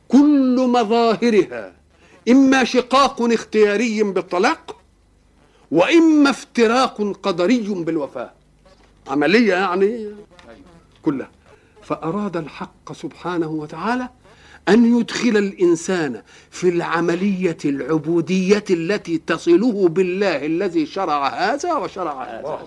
كل 0.08 0.68
مظاهرها 0.68 1.74
إما 2.30 2.64
شقاق 2.64 3.22
اختياري 3.22 4.04
بالطلاق 4.04 4.76
وإما 5.72 6.30
افتراق 6.30 7.02
قدري 7.24 7.68
بالوفاة. 7.70 8.32
عملية 9.08 9.54
يعني 9.54 10.08
كلها. 11.02 11.30
فأراد 11.84 12.38
الحق 12.38 12.94
سبحانه 12.94 13.48
وتعالى 13.48 14.10
أن 14.70 15.00
يدخل 15.00 15.38
الإنسان 15.38 16.22
في 16.52 16.70
العملية 16.70 17.58
العبودية 17.66 18.64
التي 18.70 19.18
تصله 19.28 19.88
بالله 19.88 20.46
الذي 20.46 20.86
شرع 20.86 21.28
هذا 21.28 21.74
وشرع 21.74 22.24
هذا 22.24 22.60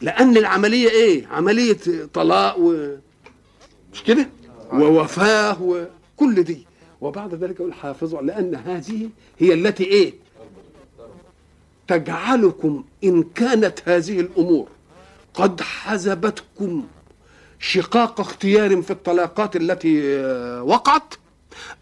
لأن 0.00 0.36
العملية 0.36 0.88
إيه؟ 0.90 1.26
عملية 1.26 1.78
طلاق 2.14 2.58
و 2.58 2.96
مش 3.92 4.02
كده؟ 4.02 4.28
ووفاة 4.72 5.62
وكل 5.62 6.42
دي 6.42 6.66
وبعد 7.00 7.34
ذلك 7.34 7.60
يقول 7.60 7.74
حافظوا 7.74 8.22
لأن 8.22 8.54
هذه 8.54 9.08
هي 9.38 9.54
التي 9.54 9.84
إيه؟ 9.84 10.14
تجعلكم 11.88 12.84
إن 13.04 13.22
كانت 13.22 13.78
هذه 13.88 14.20
الأمور 14.20 14.68
قد 15.34 15.60
حزبتكم 15.60 16.86
شقاق 17.62 18.20
اختيار 18.20 18.82
في 18.82 18.90
الطلاقات 18.90 19.56
التي 19.56 20.16
وقعت 20.60 21.14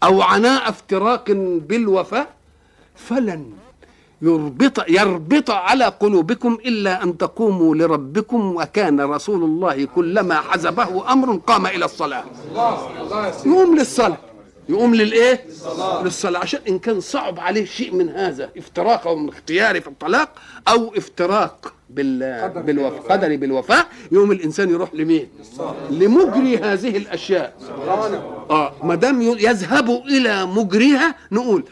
أو 0.03 0.21
عناء 0.21 0.69
افتراق 0.69 1.25
بالوفاة 1.67 2.27
فلن 2.95 3.51
يربط 4.21 4.89
يربط 4.89 5.49
على 5.51 5.85
قلوبكم 5.85 6.57
إلا 6.65 7.03
أن 7.03 7.17
تقوموا 7.17 7.75
لربكم 7.75 8.55
وكان 8.55 9.01
رسول 9.01 9.43
الله 9.43 9.85
كلما 9.85 10.35
حزبه 10.41 11.11
أمر 11.11 11.35
قام 11.35 11.65
إلى 11.67 11.85
الصلاة. 11.85 12.23
يقوم 13.45 13.77
للصلاة. 13.77 14.17
يقوم 14.69 14.95
للإيه؟ 14.95 15.45
للصلاة. 16.03 16.39
عشان 16.39 16.59
إن 16.67 16.79
كان 16.79 16.99
صعب 17.01 17.39
عليه 17.39 17.65
شيء 17.65 17.95
من 17.95 18.09
هذا 18.09 18.49
افتراق 18.57 19.07
من 19.07 19.29
اختياري 19.29 19.81
في 19.81 19.87
الطلاق 19.87 20.29
أو 20.67 20.93
افتراق 20.97 21.73
بال 21.95 22.49
بالوفاء. 22.65 23.01
قدري 23.11 23.37
بالوفاء. 23.37 23.87
يوم 24.11 24.31
الإنسان 24.31 24.69
يروح 24.69 24.93
لمين؟ 24.93 25.27
لمجري 25.89 26.57
هذه 26.57 26.97
الأشياء. 26.97 27.53
آه 28.49 28.73
ما 28.83 28.95
دام 28.95 29.21
يذهب 29.21 29.89
إلى 29.89 30.45
مجريها 30.45 31.15
نقول 31.31 31.63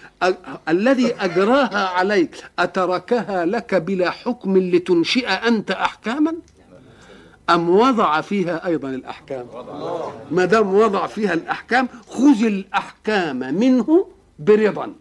الذي 0.69 1.15
أجراها 1.19 1.87
عليك 1.87 2.35
أتركها 2.59 3.45
لك 3.45 3.75
بلا 3.75 4.09
حكم 4.11 4.57
لتنشئ 4.57 5.27
أنت 5.27 5.71
احكاما؟ 5.71 6.33
أم 7.49 7.69
وضع 7.69 8.21
فيها 8.21 8.65
أيضا 8.65 8.89
الأحكام؟ 8.89 9.45
ما 10.31 10.45
دام 10.45 10.75
وضع 10.75 11.07
فيها 11.07 11.33
الأحكام 11.33 11.87
خذ 12.07 12.43
الأحكام 12.43 13.39
منه 13.55 14.07
برضا. 14.39 14.93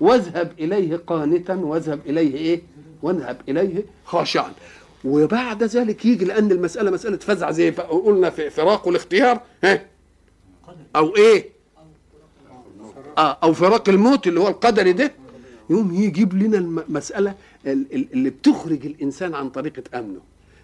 واذهب 0.00 0.52
إليه 0.58 1.00
قانتا 1.06 1.54
واذهب 1.54 2.00
إليه 2.06 2.34
إيه؟ 2.34 2.62
واذهب 3.02 3.40
إليه 3.48 3.84
خاشعا. 4.04 4.52
وبعد 5.04 5.62
ذلك 5.62 6.04
يجي 6.04 6.24
لأن 6.24 6.52
المسألة 6.52 6.90
مسألة 6.90 7.16
فزع 7.16 7.50
زي 7.50 7.70
قلنا 7.70 8.30
في 8.30 8.50
فراق 8.50 8.88
الاختيار 8.88 9.40
ها؟ 9.64 9.86
أو 10.96 11.16
إيه؟ 11.16 11.48
آه 13.18 13.38
أو 13.42 13.52
فراق 13.52 13.88
الموت 13.88 14.26
اللي 14.26 14.40
هو 14.40 14.48
القدري 14.48 14.92
ده. 14.92 15.12
يقوم 15.70 15.94
يجيب 15.94 16.34
لنا 16.34 16.58
المسألة 16.58 17.34
اللي 17.66 18.30
بتخرج 18.30 18.86
الإنسان 18.86 19.34
عن 19.34 19.50
طريقة 19.50 19.98
أمنه. 19.98 20.20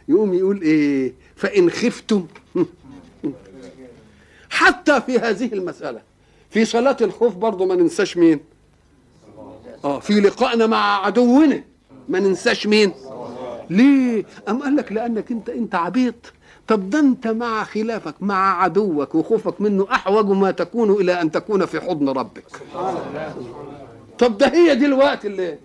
يقوم 0.08 0.34
يقول 0.34 0.62
إيه؟ 0.62 1.12
فإن 1.36 1.70
خفتم. 1.70 2.26
حتى 4.50 5.00
في 5.00 5.18
هذه 5.18 5.52
المسألة 5.52 6.00
في 6.50 6.64
صلاة 6.64 6.96
الخوف 7.00 7.34
برضه 7.34 7.66
ما 7.66 7.74
ننساش 7.74 8.16
مين؟ 8.16 8.40
آه 9.84 10.00
في 10.00 10.20
لقائنا 10.20 10.66
مع 10.66 11.06
عدونا. 11.06 11.64
ما 12.08 12.18
ننساش 12.20 12.66
مين. 12.66 12.92
ليه؟ 13.70 14.24
أم 14.48 14.62
قال 14.62 14.76
لك 14.76 14.92
لأنك 14.92 15.30
أنت 15.30 15.48
أنت 15.48 15.74
عبيط. 15.74 16.14
طب 16.68 16.90
ده 16.90 17.00
أنت 17.00 17.26
مع 17.26 17.64
خلافك 17.64 18.14
مع 18.20 18.62
عدوك 18.62 19.14
وخوفك 19.14 19.60
منه 19.60 19.86
أحوج 19.92 20.26
ما 20.26 20.50
تكون 20.50 20.90
إلى 20.90 21.20
أن 21.20 21.30
تكون 21.30 21.66
في 21.66 21.80
حضن 21.80 22.08
ربك. 22.08 22.44
طب 24.18 24.38
ده 24.38 24.48
هي 24.48 24.74
دي 24.74 24.86
الوقت 24.86 25.26
اللي 25.26 25.58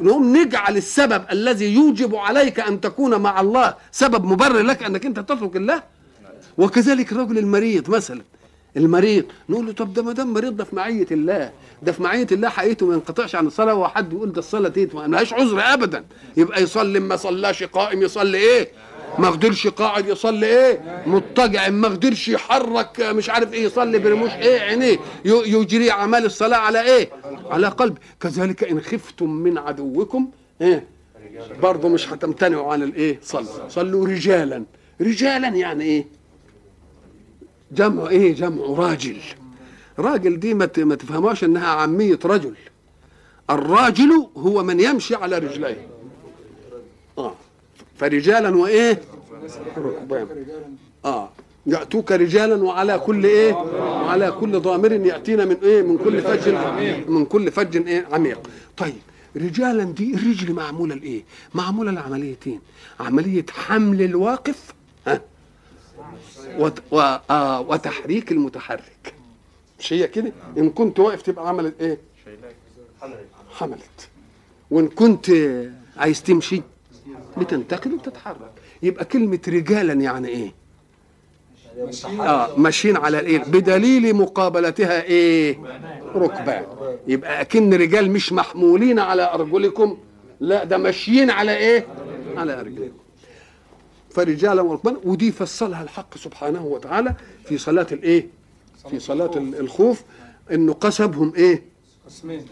نقوم 0.00 0.36
نجعل 0.36 0.76
السبب 0.76 1.24
الذي 1.32 1.74
يوجب 1.74 2.14
عليك 2.14 2.60
أن 2.60 2.80
تكون 2.80 3.20
مع 3.20 3.40
الله 3.40 3.74
سبب 3.92 4.24
مبرر 4.24 4.60
لك 4.62 4.82
أنك 4.82 5.06
أنت 5.06 5.20
تترك 5.20 5.56
الله؟ 5.56 5.82
وكذلك 6.58 7.12
الرجل 7.12 7.38
المريض 7.38 7.90
مثلا. 7.90 8.22
المريض. 8.78 9.24
نقول 9.48 9.66
له 9.66 9.72
طب 9.72 9.92
ده 9.94 10.02
ما 10.02 10.12
دام 10.12 10.32
مريض 10.32 10.56
ده 10.56 10.64
في 10.64 10.76
معية 10.76 11.06
الله. 11.10 11.50
ده 11.82 11.92
في 11.92 12.02
معية 12.02 12.26
الله 12.32 12.48
حقيقته 12.48 12.86
ما 12.86 12.94
ينقطعش 12.94 13.34
عن 13.34 13.46
الصلاة 13.46 13.74
وحد 13.74 14.12
يقول 14.12 14.32
ده 14.32 14.38
الصلاة 14.38 14.68
دي 14.68 14.88
ما 14.94 15.06
لهاش 15.06 15.32
عذر 15.32 15.60
ابدا. 15.60 16.04
يبقى 16.36 16.62
يصلي 16.62 17.00
ما 17.00 17.16
صلاش 17.16 17.62
قائم 17.62 18.02
يصلي 18.02 18.38
إيه؟ 18.38 18.68
ما 19.18 19.30
قدرش 19.30 19.66
قاعد 19.66 20.08
يصلي 20.08 20.46
إيه؟ 20.46 21.02
مضطجع 21.06 21.68
ما 21.68 21.88
قدرش 21.88 22.28
يحرك 22.28 23.00
مش 23.00 23.30
عارف 23.30 23.52
إيه 23.54 23.64
يصلي 23.64 23.98
برموش 23.98 24.30
إيه 24.30 24.60
عينيه. 24.60 24.98
يجري 25.24 25.90
أعمال 25.90 26.24
الصلاة 26.24 26.56
على 26.58 26.82
إيه؟ 26.82 27.10
على 27.50 27.68
قلب. 27.68 27.98
كذلك 28.20 28.64
إن 28.64 28.80
خفتم 28.80 29.30
من 29.30 29.58
عدوكم 29.58 30.30
إيه؟ 30.60 30.84
برضه 31.62 31.88
مش 31.88 32.08
هتمتنعوا 32.12 32.72
عن 32.72 32.82
الإيه؟ 32.82 33.18
صلوا 33.22 33.68
صلوا 33.68 34.06
رجالا. 34.06 34.64
رجالا 35.00 35.48
يعني 35.48 35.84
إيه؟ 35.84 36.06
جمع 37.72 38.08
إيه؟ 38.08 38.34
جمع 38.34 38.62
راجل. 38.66 39.16
راجل 39.98 40.40
دي 40.40 40.54
ما 40.54 40.66
تفهموش 40.66 41.44
إنها 41.44 41.66
عاميه 41.68 42.18
رجل. 42.24 42.54
الراجل 43.50 44.26
هو 44.36 44.62
من 44.62 44.80
يمشي 44.80 45.14
على 45.14 45.38
رجليه. 45.38 45.88
آه. 47.18 47.34
فرجالا 47.96 48.56
وإيه؟ 48.56 49.00
ركبان 49.78 50.26
آه. 51.04 51.28
يأتوك 51.66 52.12
رجالا 52.12 52.64
وعلى 52.64 52.98
كل 52.98 53.24
إيه؟ 53.26 53.52
وعلى 53.54 54.30
كل 54.30 54.60
ضامر 54.60 54.92
يأتينا 54.92 55.44
من 55.44 55.56
إيه؟ 55.62 55.82
من 55.82 55.98
كل 55.98 56.22
فج 56.22 56.48
من 57.08 57.24
كل 57.24 57.52
فج 57.52 57.76
إيه؟ 57.88 58.06
عميق. 58.12 58.50
طيب 58.76 58.94
رجالا 59.36 59.84
دي 59.84 60.14
الرجل 60.14 60.52
معمولة 60.52 60.94
لإيه؟ 60.94 61.22
معمولة 61.54 61.90
لعمليتين. 61.92 62.60
عملية 63.00 63.44
حمل 63.50 64.02
الواقف 64.02 64.72
وتحريك 67.68 68.32
المتحرك. 68.32 69.14
مش 69.80 69.92
هي 69.92 70.08
كده؟ 70.08 70.32
إن 70.58 70.70
كنت 70.70 70.98
واقف 71.00 71.22
تبقى 71.22 71.48
عملت 71.48 71.74
إيه؟ 71.80 71.98
حملت. 73.50 74.08
وإن 74.70 74.88
كنت 74.88 75.30
عايز 75.96 76.22
تمشي 76.22 76.62
بتنتقل 77.36 77.92
وبتتحرك. 77.94 78.50
يبقى 78.82 79.04
كلمة 79.04 79.38
رجالا 79.48 79.92
يعني 79.92 80.28
إيه؟ 80.28 80.52
آه 82.20 82.56
ماشيين 82.56 82.96
على 82.96 83.20
الإيه؟ 83.20 83.38
بدليل 83.38 84.14
مقابلتها 84.16 85.02
إيه؟ 85.02 85.58
ركبان 86.14 86.64
يبقى 87.06 87.40
أكن 87.40 87.74
رجال 87.74 88.10
مش 88.10 88.32
محمولين 88.32 88.98
على 88.98 89.34
أرجلكم. 89.34 89.98
لا 90.40 90.64
ده 90.64 90.78
ماشيين 90.78 91.30
على 91.30 91.56
إيه؟ 91.56 91.86
على 92.36 92.60
أرجلكم. 92.60 92.97
فرجالا 94.22 94.62
وركبان 94.62 94.96
ودي 95.04 95.32
فصلها 95.32 95.82
الحق 95.82 96.18
سبحانه 96.18 96.64
وتعالى 96.64 97.14
في 97.48 97.58
صلاة 97.58 97.86
الإيه؟ 97.92 98.26
في 98.90 98.98
صلاة 99.00 99.30
ال- 99.38 99.60
الخوف 99.60 100.02
إنه 100.52 100.72
قسمهم 100.72 101.32
إيه؟ 101.36 101.62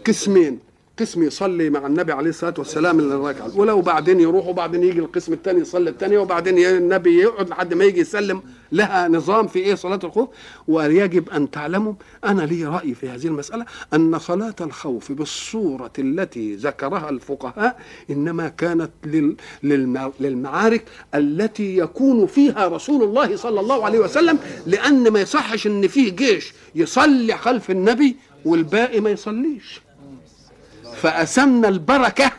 قسمين. 0.05 0.59
قسم 0.99 1.23
يصلي 1.23 1.69
مع 1.69 1.87
النبي 1.87 2.11
عليه 2.11 2.29
الصلاة 2.29 2.53
والسلام 2.57 2.99
الركعة. 2.99 3.45
الاولى 3.45 3.71
وبعدين 3.71 4.19
يروح 4.19 4.47
وبعدين 4.47 4.83
يجي 4.83 4.99
القسم 4.99 5.33
الثاني 5.33 5.59
يصلي 5.61 5.89
الثانية 5.89 6.19
وبعدين 6.19 6.57
النبي 6.57 7.17
يقعد 7.19 7.49
لحد 7.49 7.73
ما 7.73 7.85
يجي 7.85 7.99
يسلم 8.01 8.41
لها 8.71 9.07
نظام 9.07 9.47
في 9.47 9.59
إيه؟ 9.59 9.75
صلاة 9.75 9.99
الخوف. 10.03 10.29
ويجب 10.67 11.29
أن 11.29 11.51
تعلموا 11.51 11.93
أنا 12.25 12.41
لي 12.41 12.65
رأي 12.65 12.93
في 12.93 13.09
هذه 13.09 13.27
المسألة 13.27 13.65
أن 13.93 14.19
صلاة 14.19 14.55
الخوف 14.61 15.11
بالصورة 15.11 15.91
التي 15.99 16.55
ذكرها 16.55 17.09
الفقهاء 17.09 17.79
إنما 18.09 18.47
كانت 18.49 18.91
لل- 19.05 19.35
للم- 19.63 20.11
للمعارك 20.19 20.85
التي 21.15 21.77
يكون 21.77 22.25
فيها 22.27 22.67
رسول 22.67 23.03
الله 23.03 23.35
صلى 23.35 23.59
الله 23.59 23.85
عليه 23.85 23.99
وسلم 23.99 24.39
لأن 24.67 25.07
ما 25.11 25.21
يصحش 25.21 25.67
إن 25.67 25.87
فيه 25.87 26.11
جيش 26.11 26.53
يصلي 26.75 27.37
خلف 27.37 27.71
النبي 27.71 28.15
والباقي 28.45 28.99
ما 28.99 29.09
يصليش. 29.09 29.81
فأسمنا 31.01 31.67
البركة 31.67 32.31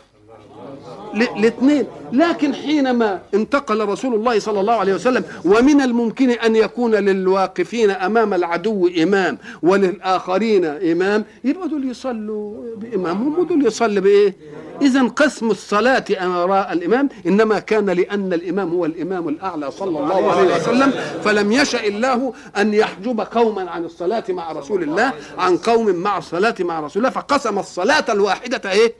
الاثنين 1.14 1.86
لكن 2.12 2.54
حينما 2.54 3.20
انتقل 3.34 3.88
رسول 3.88 4.14
الله 4.14 4.38
صلى 4.38 4.60
الله 4.60 4.72
عليه 4.74 4.94
وسلم 4.94 5.24
ومن 5.44 5.80
الممكن 5.80 6.30
أن 6.30 6.56
يكون 6.56 6.94
للواقفين 6.94 7.90
أمام 7.90 8.34
العدو 8.34 8.88
إمام 9.02 9.38
وللآخرين 9.62 10.64
إمام 10.64 11.24
يبقى 11.44 11.68
دول 11.68 11.90
يصلوا 11.90 12.54
بإمامهم 12.76 13.38
ودول 13.38 13.66
يصلي 13.66 14.00
بإيه؟ 14.00 14.36
إذا 14.82 15.02
قسم 15.02 15.50
الصلاة 15.50 16.04
وراء 16.22 16.72
الإمام 16.72 17.08
إنما 17.26 17.58
كان 17.58 17.90
لأن 17.90 18.32
الإمام 18.32 18.70
هو 18.70 18.84
الإمام 18.84 19.28
الأعلى 19.28 19.70
صلى 19.70 19.98
الله 19.98 20.32
عليه 20.32 20.56
وسلم. 20.56 20.90
فلم 21.24 21.52
يشأ 21.52 21.86
الله 21.86 22.32
أن 22.56 22.74
يحجب 22.74 23.20
قوما 23.20 23.70
عن 23.70 23.84
الصلاة 23.84 24.24
مع 24.28 24.52
رسول 24.52 24.82
الله 24.82 25.12
عن 25.38 25.56
قوم 25.56 25.94
مع 25.94 26.18
الصلاة 26.18 26.54
مع 26.60 26.80
رسول 26.80 27.00
الله 27.06 27.10
فقسم 27.14 27.58
الصلاة 27.58 28.04
الواحدة 28.08 28.70
إيه؟ 28.72 28.92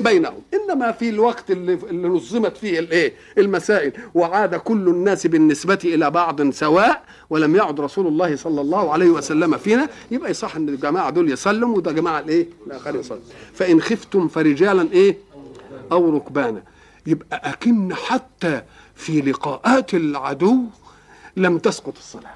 بينهم. 0.00 0.34
إنما 0.54 0.92
في 0.92 1.08
الوقت 1.08 1.50
اللي, 1.50 1.78
اللي 1.90 2.08
نظمت 2.36 2.56
فيه 2.56 2.78
الإيه 2.78 3.12
المسائل. 3.38 3.92
وعاد 4.14 4.54
كل 4.54 4.88
الناس 4.88 5.26
بالنسبة 5.26 5.78
إلى 5.84 6.10
بعض 6.10 6.50
سواء 6.50 7.02
ولم 7.30 7.56
يعد 7.56 7.80
رسول 7.80 8.06
الله 8.06 8.36
صلى 8.36 8.60
الله 8.60 8.92
عليه 8.92 9.10
وسلم 9.10 9.56
فينا. 9.56 9.88
يبقى 10.10 10.30
يصح 10.30 10.56
إن 10.56 10.68
الجماعة 10.68 11.10
دول 11.10 11.32
يسلموا 11.32 11.76
وده 11.76 11.92
جماعة 11.92 12.20
الإيه؟ 12.20 12.48
الآخرين 12.66 13.00
يصلوا 13.00 13.20
فإن 13.54 13.80
خفتم 13.80 14.28
فرجالا 14.28 14.88
إيه؟ 14.92 15.18
أو 15.92 16.16
ركبانا. 16.16 16.62
يبقى 17.06 17.50
أكن 17.50 17.94
حتى 17.94 18.62
في 18.94 19.20
لقاءات 19.20 19.94
العدو 19.94 20.64
لم 21.36 21.58
تسقط 21.58 21.94
الصلاة. 21.98 22.34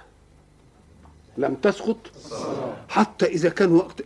لم 1.38 1.54
تسقط؟ 1.54 1.96
حتى 2.88 3.26
إذا 3.26 3.48
كان 3.48 3.72
وقت 3.72 4.02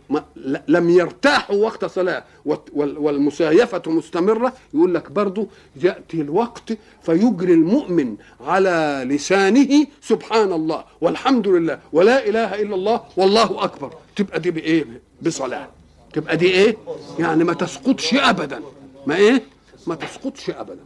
لم 0.67 0.89
يرتاحوا 0.89 1.55
وقت 1.55 1.85
صلاة. 1.85 2.23
وال- 2.45 2.59
وال- 2.73 2.97
والمسايفة 2.97 3.81
مستمرة. 3.87 4.53
يقول 4.73 4.93
لك 4.93 5.11
برضه 5.11 5.47
يأتي 5.83 6.21
الوقت 6.21 6.77
فيجري 7.03 7.53
المؤمن 7.53 8.15
على 8.47 9.03
لسانه 9.09 9.85
سبحان 10.01 10.53
الله 10.53 10.83
والحمد 11.01 11.47
لله 11.47 11.79
ولا 11.93 12.27
إله 12.29 12.61
إلا 12.61 12.75
الله 12.75 13.01
والله 13.17 13.63
أكبر. 13.63 13.93
تبقى 14.15 14.39
دي 14.39 14.51
بإيه؟ 14.51 14.85
بصلاة. 15.21 15.67
تبقى 16.13 16.37
دي 16.37 16.45
إيه؟ 16.51 16.77
يعني 17.19 17.43
ما 17.43 17.53
تسقطش 17.53 18.13
ابدا. 18.13 18.61
ما 19.07 19.15
إيه؟ 19.15 19.43
ما 19.87 19.95
تسقطش 19.95 20.49
ابدا. 20.49 20.79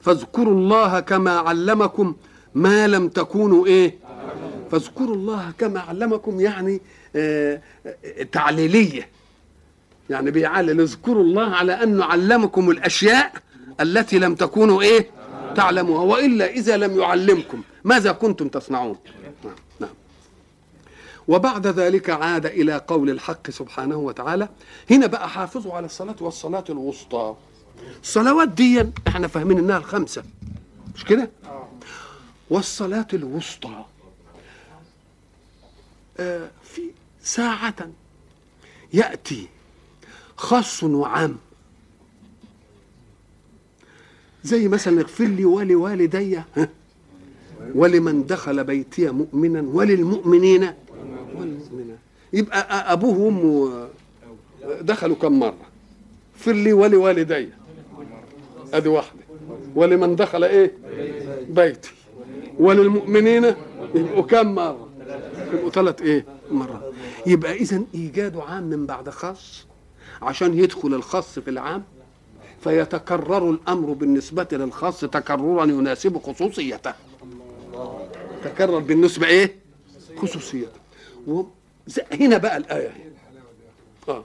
فاذكروا 0.00 0.54
الله 0.54 1.00
كما 1.00 1.30
علمكم 1.38 2.14
ما 2.54 2.86
لم 2.86 3.08
تكونوا 3.08 3.66
إيه؟ 3.66 3.94
فاذكروا 4.70 5.14
الله 5.14 5.52
كما 5.58 5.80
علمكم 5.80 6.40
يعني 6.40 6.80
آه 7.16 7.60
آه، 7.86 8.22
تعليلية. 8.32 9.08
يعني 10.10 10.30
بيعلل 10.30 10.80
اذكروا 10.80 11.22
الله 11.22 11.54
على 11.54 11.72
انه 11.82 12.04
علمكم 12.04 12.70
الأشياء 12.70 13.32
التي 13.80 14.18
لم 14.18 14.34
تكونوا 14.34 14.82
إيه؟ 14.82 15.10
تعلموها 15.56 16.02
وإلا 16.02 16.46
إذا 16.50 16.76
لم 16.76 17.00
يعلمكم 17.00 17.62
ماذا 17.84 18.12
كنتم 18.12 18.48
تصنعون؟ 18.48 18.96
نعم 19.44 19.54
نعم. 19.80 19.90
وبعد 21.28 21.66
ذلك 21.66 22.10
عاد 22.10 22.46
إلى 22.46 22.76
قول 22.88 23.10
الحق 23.10 23.50
سبحانه 23.50 23.96
وتعالى 23.96 24.48
هنا 24.90 25.06
بقى 25.06 25.28
حافظوا 25.28 25.74
على 25.74 25.86
الصلاة 25.86 26.16
والصلاة 26.20 26.64
الوسطى. 26.70 27.34
الصلوات 28.02 28.48
دي 28.48 28.84
إحنا 29.08 29.28
فاهمين 29.28 29.58
إنها 29.58 29.78
الخمسة 29.78 30.22
مش 30.94 31.04
كده؟ 31.04 31.30
والصلاة 32.50 33.06
الوسطى. 33.12 33.84
في 36.64 36.82
ساعة 37.22 37.90
يأتي 38.92 39.48
خاص 40.36 40.84
وعام. 40.84 41.36
زي 44.44 44.68
مثلا 44.68 45.00
اغفر 45.00 45.24
لي 45.24 45.44
ولوالدي؟ 45.44 46.40
ولمن 47.74 48.26
دخل 48.26 48.64
بيتي 48.64 49.10
مؤمنا 49.10 49.60
وللمؤمنين 49.60 50.72
يبقى 52.32 52.92
أبوه 52.92 53.18
وأمه 53.18 53.88
دخلوا 54.80 55.16
كم 55.16 55.38
مرة؟ 55.38 55.66
اغفر 56.36 56.52
لي 56.52 56.72
ولوالدي. 56.72 57.48
أدي 58.74 58.88
واحدة. 58.88 59.20
ولمن 59.74 60.16
دخل 60.16 60.44
إيه؟ 60.44 60.72
بيتي. 61.48 61.90
وللمؤمنين 62.58 63.44
يبقوا 63.94 64.22
كم 64.22 64.54
مرة؟ 64.54 64.85
يبقوا 65.52 65.70
ثلاث 65.70 66.02
إيه؟ 66.02 66.24
مرات. 66.50 66.92
يبقى 67.26 67.52
اذا 67.52 67.82
إيجاد 67.94 68.36
عام 68.36 68.62
من 68.62 68.86
بعد 68.86 69.10
خاص 69.10 69.66
عشان 70.22 70.58
يدخل 70.58 70.94
الخاص 70.94 71.38
في 71.38 71.50
العام 71.50 71.84
فيتكرر 72.64 73.50
الأمر 73.50 73.92
بالنسبة 73.92 74.46
للخاص 74.52 75.00
تكررا 75.00 75.64
يناسب 75.64 76.18
خصوصيته. 76.18 76.92
تكرر 78.44 78.78
بالنسبة 78.78 79.26
إيه؟ 79.26 79.54
خصوصيته. 80.16 80.80
و... 81.26 81.42
هنا 82.12 82.38
بقى 82.38 82.56
الآية. 82.56 83.12
آه. 84.08 84.24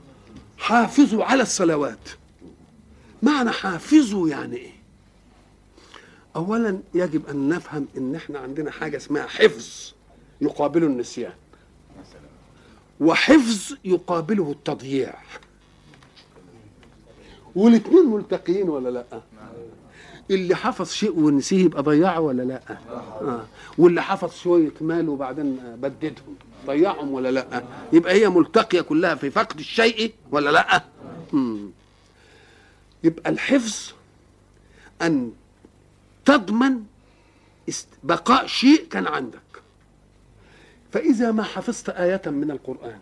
حافظوا 0.58 1.24
على 1.24 1.42
الصلوات. 1.42 2.08
معنى 3.22 3.50
حافظوا 3.50 4.28
يعني 4.28 4.56
إيه؟ 4.56 4.72
اولا 6.36 6.78
يجب 6.94 7.28
أن 7.28 7.48
نفهم 7.48 7.86
إن 7.96 8.14
إحنا 8.14 8.38
عندنا 8.38 8.70
حاجة 8.70 8.96
اسمها 8.96 9.26
حفظ. 9.26 9.92
يقابله 10.42 10.86
النسيان. 10.86 11.32
وحفظ 13.00 13.74
يقابله 13.84 14.50
التضييع. 14.50 15.14
والاثنين 17.54 18.06
ملتقيين 18.06 18.68
ولا 18.68 18.88
لا؟ 18.88 19.04
اللي 20.30 20.54
حفظ 20.54 20.90
شيء 20.90 21.18
ونسيه 21.18 21.64
يبقى 21.64 21.82
ضيعه 21.82 22.20
ولا 22.20 22.42
لا؟ 22.42 22.60
آه. 23.20 23.46
واللي 23.78 24.02
حفظ 24.02 24.32
شوية 24.34 24.72
مال 24.80 25.08
وبعدين 25.08 25.56
بددهم 25.76 26.36
ضيعهم 26.66 27.12
ولا 27.12 27.30
لا؟ 27.30 27.64
يبقى 27.92 28.14
هي 28.14 28.28
ملتقية 28.28 28.80
كلها 28.80 29.14
في 29.14 29.30
فقد 29.30 29.58
الشيء 29.58 30.14
ولا 30.30 30.50
لا؟ 30.50 30.84
مم. 31.32 31.70
يبقى 33.04 33.30
الحفظ 33.30 33.92
أن 35.02 35.32
تضمن 36.24 36.82
بقاء 38.04 38.46
شيء 38.46 38.86
كان 38.90 39.06
عندك. 39.06 39.41
فإذا 40.92 41.32
ما 41.32 41.42
حفظت 41.42 41.88
آية 41.88 42.22
من 42.26 42.50
القرآن 42.50 42.98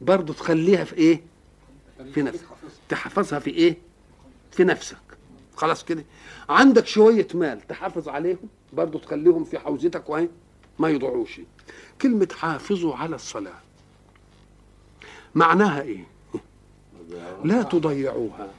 برضه 0.00 0.34
تخليها 0.34 0.84
في 0.84 0.94
إيه؟ 0.96 1.20
في 2.14 2.22
نفسك 2.22 2.44
تحفظها 2.88 3.38
في 3.38 3.50
إيه؟ 3.50 3.76
في 4.52 4.64
نفسك 4.64 4.96
خلاص 5.56 5.84
كده 5.84 6.04
عندك 6.48 6.86
شوية 6.86 7.28
مال 7.34 7.66
تحافظ 7.66 8.08
عليهم 8.08 8.48
برضه 8.72 8.98
تخليهم 8.98 9.44
في 9.44 9.58
حوزتك 9.58 10.10
وإيه؟ 10.10 10.28
ما 10.78 10.88
يضيعوش 10.88 11.40
كلمة 12.02 12.28
حافظوا 12.32 12.94
على 12.96 13.14
الصلاة 13.16 13.60
معناها 15.34 15.82
إيه؟ 15.82 16.04
لا 17.44 17.62
تضيعوها 17.62 18.50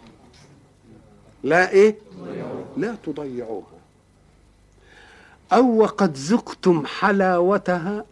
لا 1.44 1.72
إيه؟ 1.72 1.96
لا 2.78 2.96
تضيعوها 3.04 3.79
أو 5.54 5.78
وقد 5.78 6.18
ذقتم 6.18 6.86
حلاوتها؟ 6.86 8.06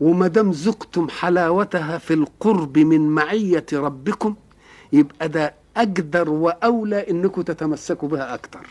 وما 0.00 0.28
دام 0.28 0.50
ذقتم 0.50 1.08
حلاوتها 1.08 1.98
في 1.98 2.14
القرب 2.14 2.78
من 2.78 3.00
معية 3.08 3.66
ربكم 3.72 4.34
يبقى 4.92 5.28
ده 5.28 5.54
أقدر 5.76 6.30
وأولى 6.30 7.10
إنكم 7.10 7.42
تتمسكوا 7.42 8.08
بها 8.08 8.34
أكتر. 8.34 8.66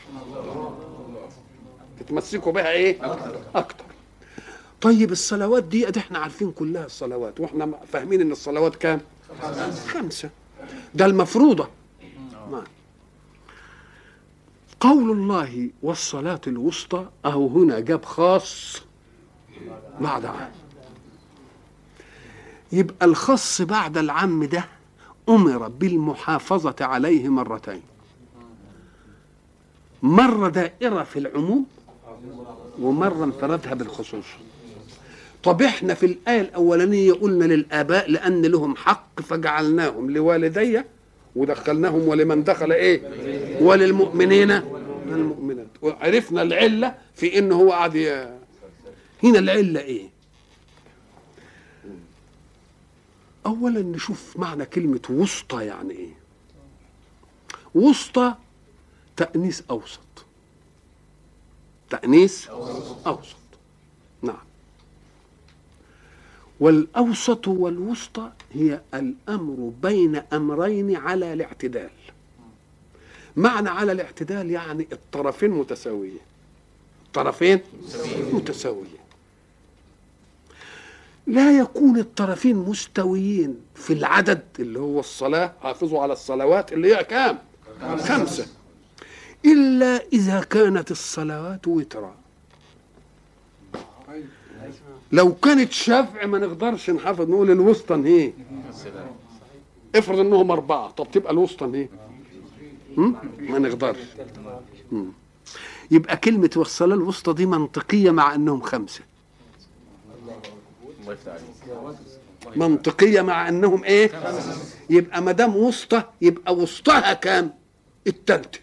تتمسكوا 2.00 2.52
بها 2.52 2.72
إيه؟ 2.72 2.98
أكتر. 3.56 3.86
طيب 4.82 5.12
الصلوات 5.12 5.64
دي 5.64 5.90
إحنا 6.00 6.20
عارفين 6.20 6.52
كلها 6.52 6.86
الصلوات 6.86 7.40
وإحنا 7.40 7.70
فاهمين 7.94 8.22
إن 8.22 8.32
الصلوات 8.32 8.76
كام؟ 8.76 9.02
خمسة. 9.88 10.30
ده 10.96 11.06
المفروضة. 11.06 11.68
نعم 12.52 12.64
قول 14.86 15.12
الله 15.12 15.70
والصلاة 15.84 16.42
الوسطى 16.48 17.06
أهو 17.26 17.48
هنا 17.48 17.80
جاب 17.80 18.06
خاص 18.06 18.82
بعد 20.02 20.26
عام. 20.26 20.52
يبقى 22.72 23.06
الخاص 23.06 23.62
بعد 23.62 23.98
العام 23.98 24.44
ده 24.44 24.66
أمر 25.30 25.68
بالمحافظة 25.68 26.76
عليه 26.82 27.30
مرتين. 27.30 27.82
مرة 30.04 30.50
دائرة 30.50 31.04
في 31.04 31.20
العموم 31.20 31.66
ومرة 32.80 33.24
انفردها 33.24 33.74
بالخصوص. 33.74 34.26
طب 35.44 35.62
إحنا 35.62 35.94
في 35.94 36.06
الآية 36.06 36.42
الأولانية 36.42 37.14
قلنا 37.14 37.46
للآباء 37.46 38.12
لأن 38.12 38.42
لهم 38.42 38.76
حق 38.76 39.22
فجعلناهم 39.22 40.12
لوالدي 40.12 40.82
ودخلناهم 41.36 42.08
ولمن 42.08 42.44
دخل 42.44 42.72
إيه؟ 42.72 43.02
وللمؤمنين 43.62 44.52
المؤمنات. 44.52 45.68
وعرفنا 45.82 46.42
العلة 46.42 46.96
في 47.16 47.40
ان 47.40 47.52
هو 47.52 47.72
قاعد 47.72 47.98
هنا 49.24 49.40
العلة 49.40 49.80
إيه؟ 49.80 50.10
اولا 53.46 53.82
نشوف 53.82 54.38
معنى 54.38 54.66
كلمة 54.66 55.00
وسطى 55.10 55.66
يعني 55.66 55.92
إيه؟ 55.94 56.14
وسطى 57.76 58.36
تأنيس 59.18 59.64
أوسط. 59.70 60.00
تأنيس 61.90 62.48
أوسط. 63.08 63.36
نعم. 64.22 64.38
والأوسط 66.60 67.48
والوسطى 67.48 68.32
هي 68.56 68.82
الأمر 68.94 69.72
بين 69.82 70.22
أمرين 70.34 70.96
على 70.96 71.34
الاعتدال. 71.34 71.90
معنى 73.36 73.70
على 73.70 73.92
الاعتدال 73.92 74.52
يعني 74.52 74.88
الطرفين 74.92 75.52
متساويين. 75.52 76.20
الطرفين 77.06 77.60
متساويين. 78.34 79.06
لا 81.28 81.60
يكون 81.60 82.00
الطرفين 82.00 82.56
مستويين 82.56 83.58
في 83.76 83.94
العدد 83.94 84.42
اللي 84.60 84.80
هو 84.80 85.00
الصلاة 85.00 85.54
حافظوا 85.62 86.02
على 86.02 86.14
الصلوات 86.14 86.74
اللي 86.74 86.96
هي 86.96 87.04
كام؟ 87.04 87.40
خمسة. 87.82 88.48
إلا 89.46 90.04
إذا 90.14 90.40
كانت 90.40 90.92
الصلوات 90.92 91.68
وترا. 91.68 92.16
لو 95.12 95.36
كانت 95.36 95.72
شفع 95.72 96.26
ما 96.26 96.40
نقدرش 96.40 96.90
نحافظ 96.90 97.30
نقول 97.30 97.52
الوسطى 97.52 97.96
إيه 97.96 98.34
افرض 99.96 100.20
انهم 100.20 100.52
أربعة 100.52 100.90
طب 100.92 101.08
تبقى 101.12 101.34
الوسطى 101.34 101.66
إيه؟ 101.66 101.90
ما 103.40 103.60
نقدرش. 103.60 103.98
يبقى 105.92 106.18
كلمة 106.18 106.50
والصلاة 106.56 106.96
الوسطى 106.96 107.34
دي 107.34 107.46
منطقية 107.46 108.12
مع 108.12 108.36
انهم 108.36 108.62
خمسة. 108.62 109.02
منطقية 112.56 113.22
مع 113.22 113.50
انهم 113.50 113.84
إيه؟ 113.84 114.12
يبقى 114.90 115.22
ما 115.22 115.32
دام 115.32 115.56
وسطى 115.56 116.04
يبقى 116.22 116.56
وسطها 116.56 117.14
كام 117.14 117.54
التالتة. 118.08 118.60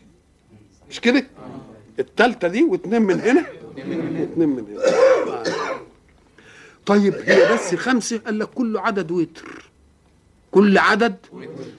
مش 0.90 1.00
كده؟ 1.00 1.26
التالتة 1.98 2.48
دي 2.48 2.62
واتنين 2.62 3.02
من 3.02 3.20
هنا 3.20 3.46
واتنين 3.76 4.48
من 4.48 4.66
هنا. 4.68 5.61
طيب 6.86 7.14
هي 7.14 7.52
بس 7.54 7.74
خمسة 7.74 8.18
قال 8.18 8.38
لك 8.38 8.48
كل 8.48 8.78
عدد 8.78 9.10
وتر. 9.10 9.64
كل 10.50 10.78
عدد 10.78 11.16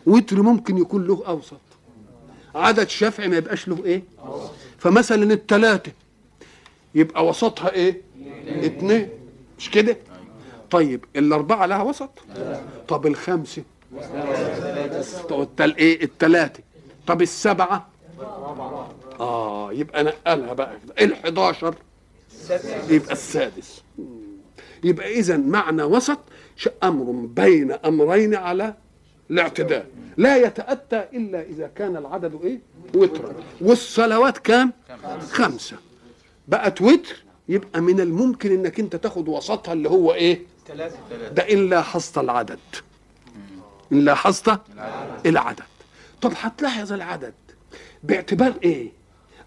وتر 0.06 0.42
ممكن 0.42 0.78
يكون 0.78 1.08
له 1.08 1.24
أوسط. 1.28 1.58
عدد 2.56 2.90
شفعي 2.90 3.28
ما 3.28 3.38
يبقاش 3.38 3.68
له 3.68 3.86
إيه؟ 3.86 4.04
فمثلا 4.80 5.34
التلاتة. 5.34 5.92
يبقى 6.96 7.26
وسطها 7.28 7.72
إيه؟ 7.72 8.02
اتنين. 8.48 9.10
مش 9.60 9.70
كده؟ 9.72 9.98
طيب 10.72 11.06
الأربعة 11.16 11.66
لها 11.66 11.82
وسط؟ 11.84 12.10
طب 12.88 13.08
الخمسة؟ 13.08 13.64
طب 15.30 15.76
إيه؟ 15.76 16.04
التلاتة. 16.04 16.64
طب 17.08 17.22
السبعة؟ 17.22 17.88
آه 19.20 19.74
يبقى 19.74 20.04
نقلها 20.04 20.54
بقى. 20.54 20.78
كده 20.88 20.94
ال11 21.00 21.66
يبقى 22.90 23.12
السادس. 23.14 23.83
يبقى 24.84 25.14
اذا 25.14 25.38
معنى 25.38 25.84
وسط 25.84 26.20
أمر 26.84 27.12
بين 27.12 27.72
أمرين 27.72 28.36
على 28.36 28.74
الاعتدال 29.32 29.84
لا 30.18 30.38
يتأتى 30.38 31.06
إلا 31.14 31.42
إذا 31.42 31.72
كان 31.76 31.98
العدد 31.98 32.40
إيه؟ 32.44 32.60
وترا. 32.96 33.34
والصلوات 33.62 34.38
كام؟ 34.38 34.74
خمسة. 35.32 35.78
بقت 36.48 36.82
وتر 36.82 37.24
يبقى 37.50 37.82
من 37.82 38.00
الممكن 38.00 38.52
إنك 38.52 38.80
أنت 38.80 38.96
تاخد 38.96 39.28
وسطها 39.28 39.74
اللي 39.74 39.90
هو 39.90 40.14
إيه؟ 40.14 40.42
ده 41.32 41.44
إن 41.52 41.70
لاحظت 41.70 42.18
العدد. 42.18 42.60
إن 43.92 44.06
لاحظت 44.06 44.60
العدد. 45.26 45.64
طب 46.22 46.34
هتلاحظ 46.42 46.94
العدد 46.94 47.34
باعتبار 48.04 48.54
إيه؟ 48.64 48.90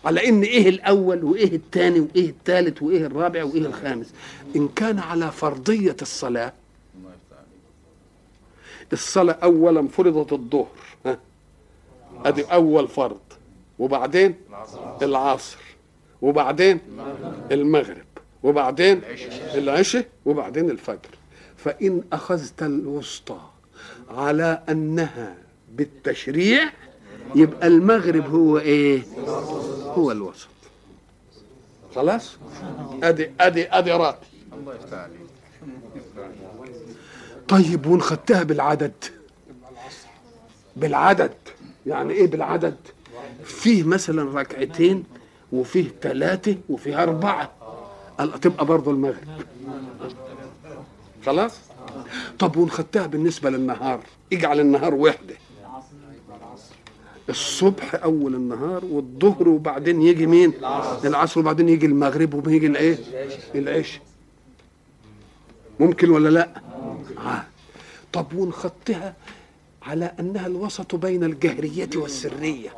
على 0.04 0.28
إن 0.28 0.42
إيه 0.42 0.68
الأول 0.68 1.24
وإيه 1.24 1.56
الثاني 1.56 2.00
وإيه 2.00 2.28
الثالث 2.30 2.82
وإيه 2.82 3.06
الرابع 3.06 3.44
وإيه 3.44 3.66
الخامس. 3.66 4.06
إن 4.56 4.68
كان 4.68 4.98
على 4.98 5.32
فرضية 5.32 5.96
الصلاة 6.02 6.52
الصلاة 8.92 9.38
اولا 9.42 9.88
فرضت 9.88 10.32
الظهر 10.32 10.68
أدي 12.24 12.42
أول 12.44 12.88
فرض. 12.88 13.20
وبعدين 13.78 14.35
العصر 15.02 15.59
وبعدين 16.22 16.80
المغرب 17.52 18.04
وبعدين 18.42 19.00
العشاء 19.54 20.06
وبعدين 20.26 20.70
الفجر. 20.70 21.11
فإن 21.56 22.02
أخذت 22.12 22.62
الوسطى 22.62 23.40
على 24.11 24.62
أنها 24.68 25.35
بالتشريع 25.72 26.72
يبقى 27.35 27.67
المغرب 27.67 28.35
هو 28.35 28.59
إيه؟ 28.59 29.03
هو 29.95 30.12
الوسط. 30.12 30.49
خلاص؟ 31.95 32.37
أدي 33.03 33.31
أدي 33.41 33.69
أدي 33.71 33.93
راتي 33.93 34.27
طيب 37.49 37.87
وان 37.87 38.01
خدتها 38.03 38.43
بالعدد. 38.43 38.93
بالعدد. 40.77 41.35
يعني 41.87 42.12
إيه 42.12 42.27
بالعدد؟ 42.27 42.77
فيه 43.45 43.83
مثلا 43.85 44.41
ركعتين 44.41 45.05
وفيه 45.53 45.93
ثلاثة 46.03 46.57
وفيه 46.69 47.03
أربعة. 47.03 47.53
تبقى 48.43 48.67
برضه 48.67 48.91
المغرب. 48.91 49.29
خلاص؟ 51.27 51.59
طب 52.39 52.57
وان 52.57 52.71
خدتها 52.71 53.07
بالنسبة 53.07 53.51
للنهار. 53.51 54.01
اجعل 54.33 54.61
النهار 54.61 54.95
وحدة. 54.95 55.35
الصبح 57.29 57.95
أول 57.95 58.35
النهار 58.35 58.85
والظهر 58.85 59.49
وبعدين 59.49 60.03
يجي 60.03 60.27
مين؟ 60.27 60.53
العصر 61.05 61.41
وبعدين 61.41 61.69
يجي 61.69 61.87
المغرب 61.87 62.35
وبيجي 62.35 62.67
الايه 62.67 62.99
العشاء 63.55 64.03
ممكن 65.81 66.11
ولا 66.11 66.29
لا؟ 66.29 66.49
آه. 67.19 67.45
طب 68.12 68.27
وان 68.35 68.53
خدتها 68.53 69.15
على 69.83 70.12
أنها 70.21 70.47
الوسط 70.47 70.95
بين 70.95 71.25
الجهرية 71.25 71.91
والسرية. 71.97 72.71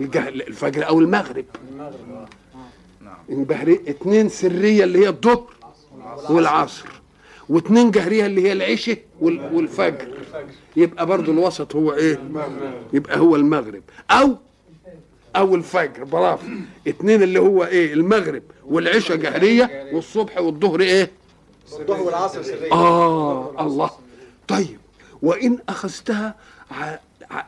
الجه... 0.00 0.28
الفجر 0.28 0.88
أو 0.88 1.00
المغرب. 1.00 1.44
نعم 3.00 3.16
اتنين 3.88 4.28
سرية 4.28 4.84
اللي 4.84 4.98
هي 4.98 5.08
الظهر 5.08 5.46
والعصر. 6.30 7.01
واتنين 7.52 7.90
جهريه 7.90 8.26
اللي 8.26 8.42
هي 8.48 8.52
العشاء 8.52 8.98
وال- 9.20 9.54
والفجر. 9.54 10.08
يبقى 10.76 11.06
برضو 11.06 11.32
الوسط 11.32 11.76
هو 11.76 11.92
إيه؟ 11.92 12.20
يبقى 12.92 13.18
هو 13.18 13.36
المغرب. 13.36 13.82
أو 14.10 14.36
أو 15.36 15.54
الفجر. 15.54 16.04
برافو. 16.04 16.46
اتنين 16.86 17.22
اللي 17.22 17.40
هو 17.40 17.64
إيه؟ 17.64 17.92
المغرب. 17.92 18.42
والعشاء 18.66 19.16
جهرية 19.16 19.90
والصبح 19.92 20.38
والظهر 20.38 20.80
إيه؟ 20.80 21.10
الظهر 21.72 22.02
والعصر 22.02 22.42
سرية. 22.42 22.72
آه 22.72 23.66
الله. 23.66 23.90
طيب. 24.48 24.78
ع... 26.70 26.94
ع... 27.30 27.42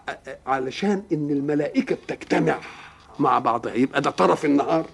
علشان 0.46 1.02
إن 1.12 1.30
الملائكة 1.30 1.96
بتجتمع 2.06 2.58
مع 3.18 3.38
بعضها. 3.38 3.74
يبقى 3.74 4.00
ده 4.00 4.10
طرف 4.10 4.44
النهار. 4.44 4.86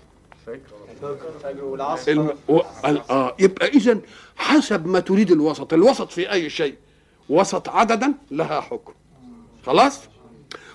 الم... 2.08 2.30
و... 2.48 2.58
آه. 3.10 3.34
يبقى 3.38 3.68
إذا 3.68 3.98
حسب 4.40 4.86
ما 4.86 5.00
تريد 5.00 5.30
الوسط. 5.30 5.72
الوسط 5.72 6.10
في 6.12 6.32
أي 6.32 6.50
شيء؟ 6.50 6.74
وسط 7.28 7.68
عددا 7.68 8.14
لها 8.30 8.60
حكم. 8.60 8.92
خلاص؟ 9.66 10.00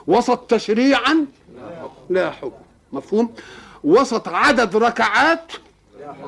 وسط 0.07 0.39
تشريعا 0.39 1.25
لا 2.09 2.31
حكم. 2.31 2.61
مفهوم؟ 2.93 3.33
وسط 3.83 4.27
عدد 4.27 4.75
ركعات 4.75 5.51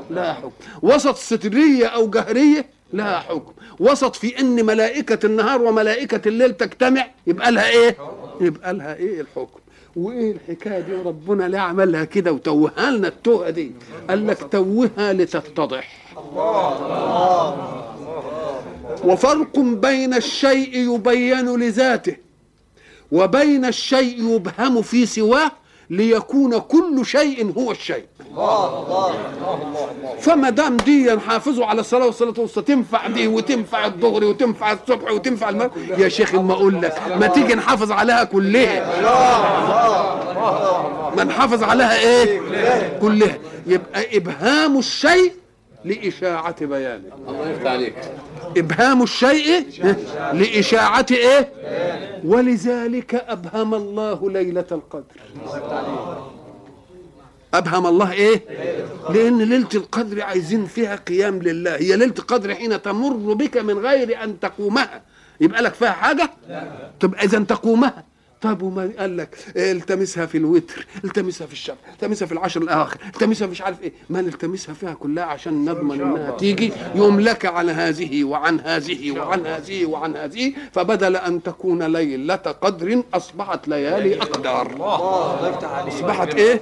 لا 0.10 0.34
حكم. 0.34 0.52
وسط 0.82 1.16
سترية 1.16 1.88
أو 1.88 2.10
جهرية 2.10 2.70
لها 2.94 3.20
حكم. 3.20 3.54
وسط 3.80 4.16
في 4.16 4.40
إن 4.40 4.66
ملائكة 4.66 5.26
النهار 5.26 5.62
وملائكة 5.62 6.28
الليل 6.28 6.54
تجتمع 6.54 7.08
يبقى 7.28 7.52
لها 7.52 7.70
إيه؟ 7.70 7.98
يبقى 8.42 8.74
لها 8.74 8.96
إيه؟ 8.96 9.22
الحكم. 9.22 9.60
وإيه 9.98 10.32
الحكاية 10.32 10.80
دي؟ 10.80 10.94
ربنا 10.94 11.48
ليه 11.48 11.60
عملها 11.60 12.04
كده 12.04 12.32
وتوهها 12.32 12.92
لنا 12.92 13.08
التوهة 13.08 13.50
دي. 13.50 13.72
قال 14.10 14.28
لك 14.28 14.38
توهها 14.52 15.14
لتتضح. 15.14 15.98
وفرق 19.04 19.60
بين 19.60 20.14
الشيء 20.14 20.96
يبين 20.96 21.60
لذاته 21.60 22.16
وبين 23.12 23.66
الشيء 23.66 24.36
يبهم 24.36 24.82
في 24.82 25.06
سواه 25.06 25.52
ليكون 25.90 26.58
كل 26.58 27.06
شيء 27.06 27.54
هو 27.58 27.72
الشيء. 27.72 28.06
فما 30.20 30.50
دام 30.50 30.78
دي 30.78 31.20
حافظوا 31.20 31.66
على 31.66 31.82
الصلاة 31.82 32.06
والصلاة 32.06 32.34
والوسطى 32.38 32.62
تنفع 32.62 33.08
دي 33.08 33.28
وتنفع 33.28 33.86
الظهر 33.86 34.24
وتنفع 34.24 34.72
الصبح 34.72 35.12
وتنفع 35.12 35.50
المغرب. 35.50 35.72
يا 35.98 36.10
شيخ 36.10 36.36
ما 36.36 36.54
أقول 36.54 36.82
لك 36.82 37.02
ما 37.20 37.28
تيجي 37.28 37.56
نحافظ 37.56 37.92
عليها 37.92 38.24
كلها. 38.24 39.02
ما 41.18 41.24
نحافظ 41.24 41.64
عليها 41.64 42.00
إيه؟ 42.00 42.40
كلها. 43.02 43.38
يبقى 43.68 44.18
إبهام 44.18 44.78
الشيء 44.80 45.34
لإشاعة 45.86 46.66
بيانه. 46.66 47.04
الله 47.28 47.50
يفتح 47.50 47.72
عليك. 47.72 47.96
إبهام 48.58 49.04
الشيء 49.04 49.66
لإشاعة 50.34 51.06
إيه؟ 51.12 51.52
ولذلك 52.26 53.16
أبهم 53.16 53.76
الله 53.76 54.32
ليلة 54.32 54.66
القدر. 54.72 55.04
أبهم 57.54 57.88
الله 57.88 58.12
إيه؟ 58.12 58.42
لأن 59.10 59.42
ليلة 59.42 59.70
القدر 59.76 60.22
عايزين 60.22 60.66
فيها 60.66 60.96
قيام 60.96 61.40
لله. 61.40 61.76
هي 61.76 61.96
ليلة 61.96 62.14
القدر 62.20 62.56
حين 62.56 62.82
تمر 62.82 63.34
بك 63.34 63.58
من 63.58 63.78
غير 63.80 64.24
أن 64.24 64.40
تقومها. 64.40 65.02
يبقى 65.42 65.62
لك 65.62 65.74
فيها 65.74 65.92
حاجة؟ 65.92 66.30
تبقى 67.00 67.26
إذا 67.26 67.40
تقومها. 67.40 68.04
طب 68.42 68.62
وما 68.62 68.92
قال 69.00 69.18
لك 69.18 69.38
التمسها 69.56 70.26
في 70.26 70.38
الوتر 70.38 70.88
التمسها 71.06 71.48
في 71.48 71.54
الشهر 71.54 71.78
التمسها 71.94 72.26
في 72.26 72.32
العشر 72.32 72.62
الأواخر 72.62 73.00
التمسها 73.08 73.48
مش 73.48 73.62
عارف 73.62 73.82
إيه. 73.84 73.92
ما 74.10 74.22
نلتمسها 74.22 74.74
فيها 74.74 74.94
كلها 74.94 75.24
عشان 75.24 75.66
نضمن 75.66 76.02
إنها 76.02 76.32
تيجي 76.32 76.72
يوم 76.96 77.20
لك 77.20 77.46
عن 77.46 77.70
هذه 77.70 78.24
وعن 78.24 78.60
هذه 78.60 79.12
وعن 79.20 79.46
هذه 79.48 79.86
وعن 79.86 80.16
هذه 80.18 80.54
فبدل 80.72 81.16
أن 81.16 81.44
تكون 81.44 81.84
ليلة 81.84 82.36
قدر 82.36 83.04
أصبحت 83.14 83.68
ليالي 83.68 84.18
اقدار 84.22 84.68
أصبحت 85.88 86.34
إيه؟ 86.36 86.62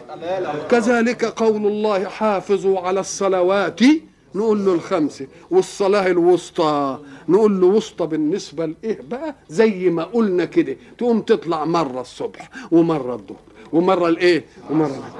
كذلك 0.70 1.26
قول 1.26 1.66
الله 1.68 2.06
حافظوا 2.08 2.80
على 2.80 3.00
الصلوات 3.00 3.80
نقول 4.36 4.66
له 4.66 4.74
الخمسة 4.74 5.28
والصلاة 5.52 6.08
الوسطى. 6.08 7.00
نقول 7.30 7.62
له 7.62 7.68
وسطى 7.68 8.08
بالنسبة 8.08 8.66
لإيه 8.66 9.00
بقى؟ 9.10 9.36
زي 9.50 9.90
ما 9.90 10.04
قلنا 10.04 10.46
كده 10.46 10.76
تقوم 10.98 11.22
تطلع 11.22 11.66
مرة 11.66 12.02
الصبح 12.02 12.50
ومرة 12.72 13.14
الظهر 13.16 13.38
ومرة 13.74 14.08
الإيه 14.10 14.46
ومرة 14.70 15.12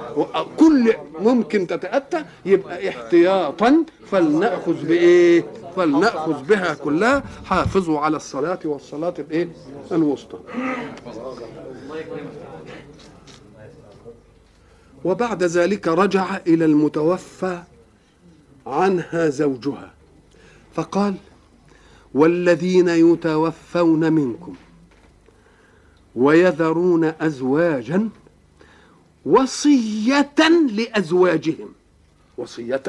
كل 0.58 0.94
ممكن 1.20 1.66
تتأتى 1.66 2.24
يبقى 2.46 2.88
احتياطا 2.88 3.84
فلنأخذ 4.10 4.86
بإيه؟ 4.86 5.44
فلنأخذ 5.76 6.44
بها 6.44 6.74
كلها 6.74 7.22
حافظوا 7.44 7.98
على 8.00 8.16
الصلاة 8.16 8.58
والصلاة 8.64 9.14
بإيه؟ 9.28 9.48
الوسطى. 9.92 10.38
وبعد 15.04 15.42
ذلك 15.42 15.88
رجع 15.88 16.36
إلى 16.46 16.64
المتوفى 16.64 17.62
عنها 18.66 19.28
زوجها 19.28 19.90
فقال 20.74 21.14
والذين 22.16 22.88
يتوفون 22.88 24.12
منكم 24.12 24.54
ويذرون 26.16 27.04
أزواجا 27.04 28.08
وصية 29.26 30.34
لأزواجهم. 30.76 31.68
وصية؟ 32.38 32.82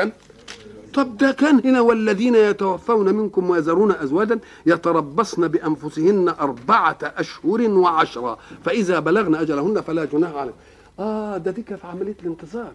طب 0.94 1.18
ده 1.18 1.32
كان 1.32 1.62
هنا 1.66 1.82
والذين 1.82 2.36
يتوفون 2.36 3.14
منكم 3.16 3.50
ويذرون 3.50 3.92
أزواجا 3.92 4.40
يتربصن 4.66 5.48
بأنفسهن 5.48 6.30
أربعة 6.30 6.98
أشهر 7.04 7.62
وعشرة. 7.62 8.38
فإذا 8.66 9.00
بلغن 9.00 9.36
أجلهن 9.36 9.82
فلا 9.82 10.06
جناح 10.06 10.34
عليهم 10.34 10.56
آه 11.00 11.38
ده 11.38 11.52
دي 11.52 11.64
في 11.64 11.78
عملية 11.88 12.16
الانتظار. 12.24 12.72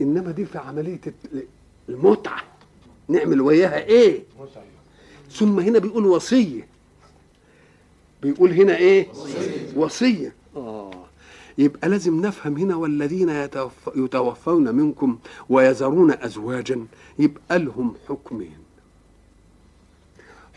إنما 0.00 0.30
دي 0.30 0.44
في 0.44 0.58
عملية 0.58 1.00
المتعة. 1.88 2.42
نعمل 3.08 3.40
وياها 3.40 3.84
إيه؟ 3.84 4.22
ثم 5.30 5.60
هنا 5.60 5.78
بيقول 5.78 6.06
وصية. 6.06 6.66
بيقول 8.22 8.52
هنا 8.52 8.76
إيه؟ 8.76 9.06
وصية. 9.76 10.32
آه. 10.56 10.90
يبقى 11.58 11.88
لازم 11.88 12.20
نفهم 12.26 12.56
هنا 12.56 12.76
والذين 12.76 13.28
يتوف 13.28 13.72
يتوفون 13.96 14.74
منكم 14.74 15.18
ويذرون 15.50 16.10
أزواجا 16.10 16.86
يبقى 17.18 17.58
لهم 17.58 17.94
حكمين. 18.08 18.56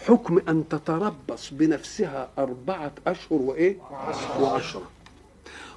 حكم 0.08 0.40
أن 0.50 0.64
تتربص 0.70 1.50
بنفسها 1.52 2.30
أربعة 2.38 2.92
أشهر 3.08 3.42
وإيه؟ 3.42 3.78
وعشرة. 4.42 4.90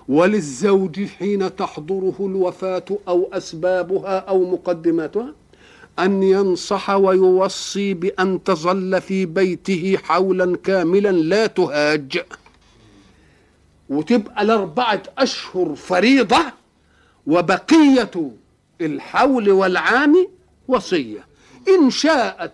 وللزوج 0.09 1.05
حين 1.05 1.57
تحضره 1.57 2.15
الوفاة 2.21 2.85
أو 3.09 3.29
أسبابها 3.33 4.19
أو 4.19 4.51
مقدماتها؟ 4.51 5.35
أن 5.99 6.23
ينصح 6.23 6.91
ويوصي 6.91 7.95
بأن 7.95 8.43
تظل 8.45 9.01
في 9.01 9.27
بيته 9.27 9.99
حولا 10.05 10.57
كاملا 10.57 11.09
لا 11.13 11.47
تهاج 11.47 12.25
وتبقى 13.89 14.43
الأربعة 14.43 15.03
أشهر 15.19 15.75
فريضة 15.75 16.43
وبقية 17.27 18.11
الحول 18.81 19.51
والعام 19.51 20.29
وصية. 20.69 21.27
إن 21.69 21.91
شاءت 21.91 22.53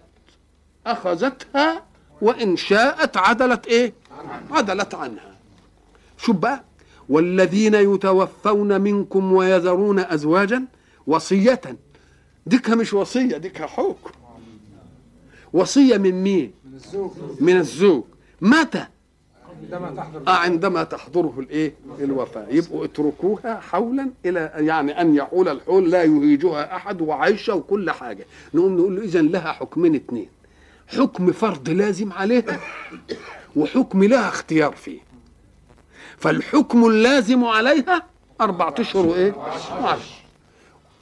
أخذتها 0.86 1.82
وإن 2.22 2.56
شاءت 2.56 3.16
عدلت 3.16 3.66
إيه؟ 3.66 3.92
عدلت 4.50 4.94
عنها. 4.94 5.36
شوف 6.18 6.36
بقى 6.36 6.64
والذين 7.08 7.74
يتوفون 7.74 8.80
منكم 8.80 9.32
ويذرون 9.32 9.98
أزواجا 9.98 10.64
وصية 11.06 11.60
ديكها 12.48 12.74
مش 12.74 12.94
وصية 12.94 13.36
ديكها 13.36 13.66
حكم. 13.66 14.10
وصية 15.52 15.96
من 15.96 16.22
مين؟ 16.22 16.52
من 17.40 17.56
الزوج. 17.56 18.04
متى؟ 18.40 18.86
آه 20.28 20.30
عندما 20.30 20.84
تحضره 20.84 21.34
الإيه؟ 21.38 21.72
الوفاة. 22.00 22.46
يبقوا 22.50 22.84
اتركوها 22.84 23.60
حولا 23.60 24.10
إلى 24.26 24.52
يعني 24.56 25.00
أن 25.00 25.14
يحول 25.14 25.48
الحول 25.48 25.90
لا 25.90 26.02
يهيجها 26.04 26.76
أحد 26.76 27.00
وعايشة 27.00 27.54
وكل 27.54 27.90
حاجة. 27.90 28.26
نقوم 28.54 28.76
نقول 28.76 28.96
له 28.96 29.02
اذا 29.02 29.22
لها 29.22 29.52
حكمين 29.52 29.94
اتنين. 29.94 30.28
حكم 30.86 31.32
فرض 31.32 31.68
لازم 31.70 32.12
عليها 32.12 32.60
وحكم 33.56 34.04
لها 34.04 34.28
اختيار 34.28 34.72
فيه. 34.72 35.00
فالحكم 36.18 36.86
اللازم 36.86 37.44
عليها 37.44 38.02
أربعة 38.40 38.74
أشهر 38.78 39.06
وإيه؟ 39.06 39.32
وعشر 39.32 40.17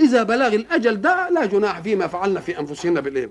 إذا 0.00 0.22
بلغ 0.22 0.46
الأجل 0.54 1.00
ده 1.00 1.28
لا 1.30 1.46
جناح 1.46 1.80
فيما 1.80 2.06
فعلنا 2.06 2.40
في 2.40 2.60
أنفسنا 2.60 3.00
بالإيه؟ 3.00 3.30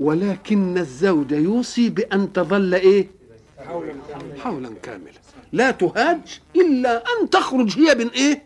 ولكن 0.00 0.78
الزوج 0.78 1.32
يوصي 1.32 1.90
بأن 1.90 2.32
تظل 2.32 2.74
إيه؟ 2.74 3.08
حولا 4.38 4.70
كاملا. 4.82 5.12
لا 5.52 5.70
تهاج 5.70 6.40
إلا 6.56 6.96
أن 6.98 7.30
تخرج 7.30 7.78
هي 7.78 7.94
من 7.94 8.08
إيه؟ 8.08 8.42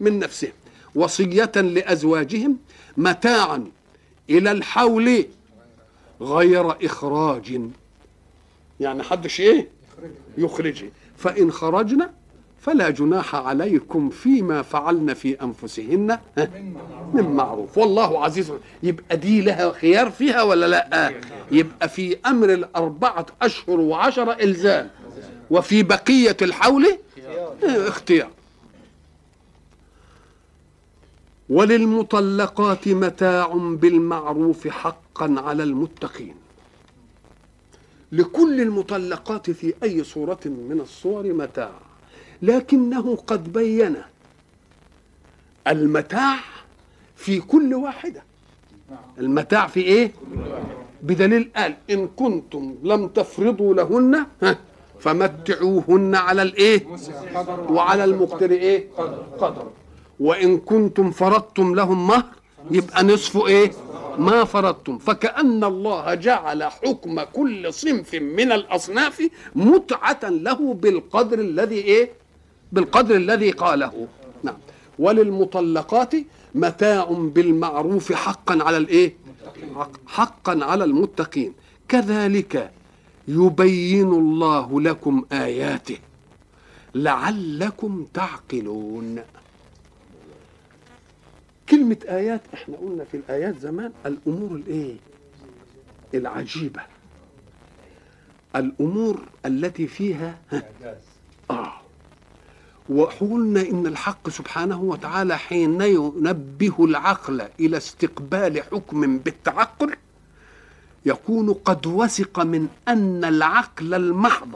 من 0.00 0.18
نفسها. 0.18 0.52
وصية 0.94 1.52
لأزواجهم 1.56 2.56
متاعا 2.96 3.64
إلى 4.30 4.50
الحول 4.52 5.26
غير 6.20 6.86
إخراج. 6.86 7.60
يعني 8.80 9.02
حدش 9.02 9.40
إيه؟ 9.40 9.68
يخرجه 10.38 10.90
فإن 11.18 11.52
خرجنا 11.52 12.10
فلا 12.64 12.90
جناح 12.90 13.34
عليكم 13.34 14.10
فيما 14.10 14.62
فعلن 14.62 15.14
في 15.14 15.42
أنفسهن. 15.42 16.18
ها، 16.38 16.48
من 17.14 17.34
معروف. 17.36 17.78
والله 17.78 18.24
عزيز 18.24 18.52
يبقى 18.82 19.16
دي 19.16 19.40
لها 19.40 19.72
خيار 19.72 20.10
فيها 20.10 20.42
ولا 20.42 20.66
لا؟ 20.66 21.12
يبقى 21.52 21.88
في 21.88 22.16
أمر 22.26 22.52
الأربعة 22.52 23.26
أشهر 23.42 23.80
وعشرة 23.80 24.32
إلزام. 24.32 24.90
وفي 25.50 25.82
بقية 25.82 26.36
الحول؟ 26.42 26.98
اختيار. 27.62 28.30
وللمطلقات 31.48 32.88
متاع 32.88 33.46
بالمعروف 33.56 34.68
حقا 34.68 35.34
على 35.38 35.62
المتقين. 35.62 36.34
لكل 38.12 38.60
المطلقات 38.60 39.50
في 39.50 39.74
أي 39.82 40.04
صورة 40.04 40.40
من 40.44 40.80
الصور 40.80 41.32
متاع. 41.32 41.70
لكنه 42.48 43.16
قد 43.26 43.52
بين 43.52 43.96
المتاع 45.68 46.36
في 47.16 47.40
كل 47.40 47.74
واحدة. 47.74 48.22
المتاع 49.18 49.66
في 49.66 49.80
إيه؟ 49.80 50.12
بدليل 51.02 51.50
قال 51.56 51.74
إن 51.90 52.08
كنتم 52.08 52.74
لم 52.82 53.08
تفرضوا 53.08 53.74
لهن 53.74 54.26
فمتعوهن 55.00 56.14
على 56.14 56.42
الإيه؟ 56.42 56.86
وعلى 57.68 58.04
المقتر 58.04 58.50
إيه؟ 58.50 58.88
قدر. 59.38 59.66
وإن 60.20 60.58
كنتم 60.58 61.10
فرضتم 61.10 61.74
لهم 61.74 62.06
مهر 62.06 62.24
يبقى 62.70 63.04
نصف 63.04 63.46
إيه؟ 63.46 63.72
ما 64.18 64.44
فرضتم. 64.44 64.98
فكأن 64.98 65.64
الله 65.64 66.14
جعل 66.14 66.62
حكم 66.64 67.22
كل 67.22 67.72
صنف 67.74 68.14
من 68.14 68.52
الأصناف 68.52 69.28
متعة 69.54 70.20
له 70.22 70.74
بالقدر 70.74 71.38
الذي 71.38 71.74
إيه؟ 71.78 72.10
بالقدر 72.74 73.16
الذي 73.16 73.50
قاله. 73.50 74.08
نعم. 74.42 74.56
وللمطلقات 74.98 76.12
متاع 76.54 77.04
بالمعروف 77.04 78.12
حقا 78.12 78.62
على 78.62 78.76
الإيه؟ 78.76 79.14
حق- 79.74 80.08
حقا 80.08 80.64
على 80.64 80.84
المتقين. 80.84 81.52
كذلك 81.88 82.70
يبين 83.28 84.08
الله 84.12 84.80
لكم 84.80 85.24
آياته. 85.32 85.98
لعلكم 86.94 88.06
تعقلون. 88.14 89.22
كلمة 91.68 91.96
آيات 92.08 92.40
إحنا 92.54 92.76
قلنا 92.76 93.04
في 93.04 93.16
الآيات 93.16 93.58
زمان 93.58 93.92
الأمور 94.06 94.50
الإيه؟ 94.56 94.96
العجيبة. 96.14 96.80
الأمور 98.56 99.20
التي 99.46 99.86
فيها 99.86 100.38
ها، 100.52 100.62
آه. 101.50 101.72
وقلنا 102.88 103.60
إن 103.60 103.86
الحق 103.86 104.28
سبحانه 104.28 104.80
وتعالى 104.82 105.38
حين 105.38 105.80
ينبه 105.80 106.84
العقل 106.84 107.42
إلى 107.60 107.76
استقبال 107.76 108.62
حكم 108.62 109.18
بالتعقل 109.18 109.96
يكون 111.06 111.52
قد 111.52 111.86
وثق 111.86 112.40
من 112.40 112.68
أن 112.88 113.24
العقل 113.24 113.94
المحض 113.94 114.54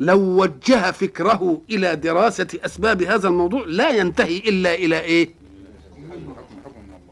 لو 0.00 0.18
وجه 0.20 0.90
فكره 0.90 1.60
إلى 1.70 1.96
دراسة 1.96 2.46
أسباب 2.64 3.02
هذا 3.02 3.28
الموضوع 3.28 3.64
لا 3.66 3.90
ينتهي 3.90 4.38
إلا 4.38 4.74
إلى 4.74 5.00
إيه؟ 5.00 5.30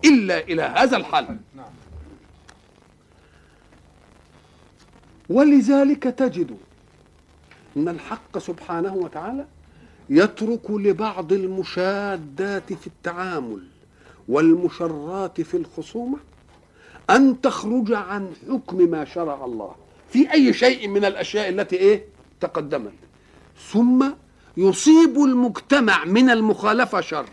إلا 0.04 0.38
إلى 0.40 0.62
هذا 0.62 0.96
الحل 0.96 1.36
ولذلك 5.28 6.02
تجد 6.02 6.56
أن 7.76 7.88
الحق 7.88 8.38
سبحانه 8.38 8.94
وتعالى 8.94 9.46
يترك 10.10 10.70
لبعض 10.70 11.32
المشادات 11.32 12.72
في 12.72 12.86
التعامل 12.86 13.62
والمشرات 14.28 15.40
في 15.40 15.56
الخصومة 15.56 16.18
أن 17.10 17.40
تخرج 17.40 17.92
عن 17.92 18.32
حكم 18.48 18.90
ما 18.90 19.04
شرع 19.04 19.44
الله 19.44 19.74
في 20.08 20.32
أي 20.32 20.52
شيء 20.52 20.88
من 20.88 21.04
الأشياء 21.04 21.48
التي 21.48 21.76
إيه؟ 21.76 22.04
تقدمت. 22.40 22.92
ثم 23.72 24.06
يصيب 24.56 25.16
المجتمع 25.16 26.04
من 26.04 26.30
المخالفة 26.30 27.00
شر. 27.00 27.26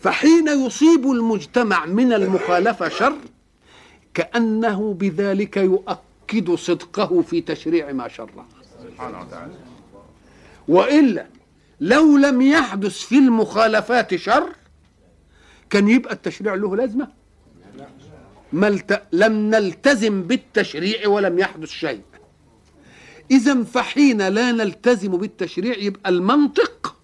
فحين 0.00 0.48
يصيب 0.48 1.10
المجتمع 1.10 1.86
من 1.86 2.12
المخالفة 2.12 2.88
شر 2.88 3.16
كأنه 4.14 4.94
بذلك 4.94 5.56
يؤكد 5.56 6.54
صدقه 6.54 7.22
في 7.22 7.40
تشريع 7.40 7.92
ما 7.92 8.08
شرع 8.08 8.44
سبحانه 8.82 9.20
وتعالى. 9.20 9.65
وإلا 10.68 11.26
لو 11.80 12.16
لم 12.16 12.42
يحدث 12.42 12.98
في 12.98 13.18
المخالفات 13.18 14.14
شر 14.16 14.52
كان 15.70 15.88
يبقى 15.88 16.14
التشريع 16.14 16.54
له 16.54 16.76
لازمة. 16.76 17.08
ما 18.52 18.68
الت... 18.68 19.02
لم 19.12 19.32
نلتزم 19.50 20.22
بالتشريع 20.22 21.08
ولم 21.08 21.38
يحدث 21.38 21.70
شيء. 21.70 22.00
إذا 23.30 23.62
فحين 23.62 24.28
لا 24.28 24.52
نلتزم 24.52 25.16
بالتشريع 25.16 25.76
يبقى 25.78 26.10
المنطق 26.10 26.96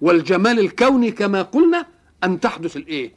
والجمال 0.00 0.58
الكوني 0.58 1.10
كما 1.10 1.42
قلنا 1.42 1.86
أن 2.24 2.40
تحدث 2.40 2.76
الإيه؟ 2.76 3.12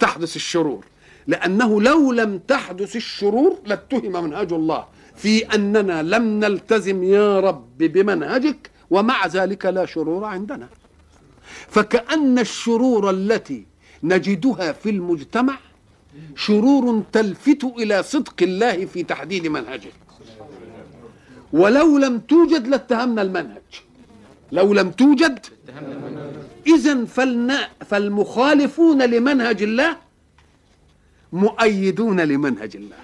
تحدث 0.00 0.36
الشرور. 0.36 0.84
لأنه 1.26 1.82
لو 1.82 2.12
لم 2.12 2.38
تحدث 2.38 2.96
الشرور 2.96 3.58
لاتهم 3.66 4.24
منهج 4.24 4.52
الله. 4.52 4.86
في 5.16 5.54
أننا 5.54 6.02
لم 6.02 6.24
نلتزم 6.40 7.02
يا 7.04 7.40
رب 7.40 7.78
بمنهجك 7.78 8.70
ومع 8.90 9.26
ذلك 9.26 9.66
لا 9.66 9.86
شرور 9.86 10.24
عندنا. 10.24 10.68
فكأن 11.68 12.38
الشرور 12.38 13.10
التي 13.10 13.66
نجدها 14.02 14.72
في 14.72 14.90
المجتمع 14.90 15.58
شرور 16.36 17.02
تلفت 17.12 17.64
إلى 17.64 18.02
صدق 18.02 18.42
الله 18.42 18.86
في 18.86 19.02
تحديد 19.02 19.46
منهجه 19.46 19.92
ولو 21.52 21.98
لم 21.98 22.18
توجد 22.18 22.66
لاتهمنا 22.68 23.22
المنهج. 23.22 23.70
لو 24.52 24.72
لم 24.72 24.90
توجد 24.90 25.38
إذا 26.66 27.04
فلنا 27.04 27.68
فالمخالفون 27.88 29.02
لمنهج 29.02 29.62
الله 29.62 29.96
مؤيدون 31.32 32.20
لمنهج 32.20 32.76
الله. 32.76 32.96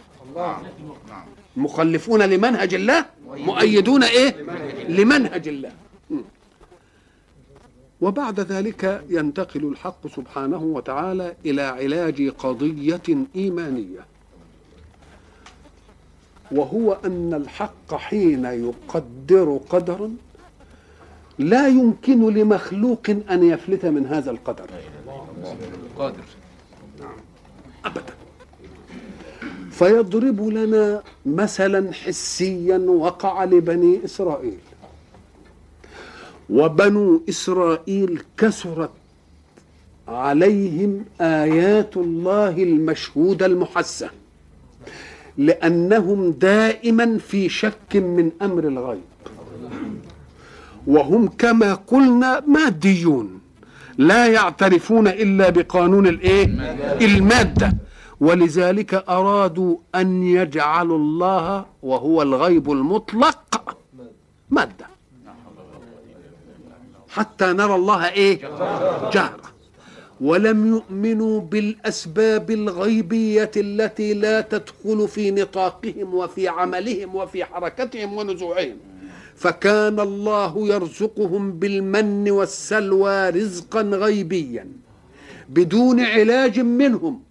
مخلفون 1.58 2.22
لمنهج 2.22 2.74
الله 2.74 3.06
مؤيدون 3.26 4.02
إيه؟ 4.04 4.30
لمنهج 4.88 5.48
الله. 5.48 5.72
وبعد 8.00 8.40
ذلك 8.40 9.04
ينتقل 9.08 9.64
الحق 9.64 10.06
سبحانه 10.16 10.62
وتعالى 10.62 11.34
إلى 11.46 11.62
علاج 11.62 12.28
قضية 12.28 13.08
إيمانية. 13.36 14.02
وهو 16.50 16.86
أن 17.04 17.34
الحق 17.34 17.94
حين 17.94 18.44
يقدر 18.44 19.60
قدرا 19.70 20.08
لا 21.38 21.68
يمكن 21.68 22.34
لمخلوق 22.34 23.10
أن 23.30 23.40
يفلت 23.52 23.86
من 23.86 24.06
هذا 24.06 24.30
القدر. 24.30 24.70
قادر. 25.98 26.24
ابدا. 27.84 28.14
فيضرب 29.78 30.48
لنا 30.48 31.02
مثلا 31.26 31.92
حسيا 31.92 32.78
وقع 32.78 33.44
لبني 33.44 34.04
إسرائيل. 34.04 34.58
وبنو 36.50 37.22
إسرائيل 37.28 38.22
كثرت 38.38 38.90
عليهم 40.08 41.04
آيات 41.20 41.96
الله 41.96 42.50
المشهودة 42.50 43.46
المحسه 43.46 44.10
لأنهم 45.38 46.30
دائما 46.30 47.18
في 47.18 47.48
شك 47.48 47.96
من 47.96 48.30
أمر 48.42 48.64
الغيب. 48.68 49.00
وهم 50.86 51.28
كما 51.28 51.74
قلنا 51.74 52.42
ماديون 52.46 53.40
لا 53.98 54.26
يعترفون 54.26 55.08
إلا 55.08 55.50
بقانون 55.50 56.06
الإيه؟ 56.06 56.44
المادة. 57.00 57.87
ولذلك 58.20 58.94
أرادوا 58.94 59.76
أن 59.94 60.22
يجعلوا 60.22 60.98
الله 60.98 61.66
وهو 61.82 62.22
الغيب 62.22 62.72
المطلق 62.72 63.76
مادة. 64.50 64.86
حتى 67.08 67.46
نرى 67.52 67.74
الله 67.74 68.08
إيه؟ 68.08 68.40
جهرا 69.12 69.48
ولم 70.20 70.66
يؤمنوا 70.66 71.40
بالأسباب 71.40 72.50
الغيبية 72.50 73.50
التي 73.56 74.14
لا 74.14 74.40
تدخل 74.40 75.08
في 75.08 75.30
نطاقهم 75.30 76.14
وفي 76.14 76.48
عملهم 76.48 77.14
وفي 77.14 77.44
حركتهم 77.44 78.12
ونزوعهم. 78.16 78.76
فكان 79.36 80.00
الله 80.00 80.68
يرزقهم 80.68 81.52
بالمن 81.52 82.30
والسلوى 82.30 83.30
رزقا 83.30 83.82
غيبيا 83.82 84.66
بدون 85.48 86.00
علاج 86.00 86.60
منهم. 86.60 87.27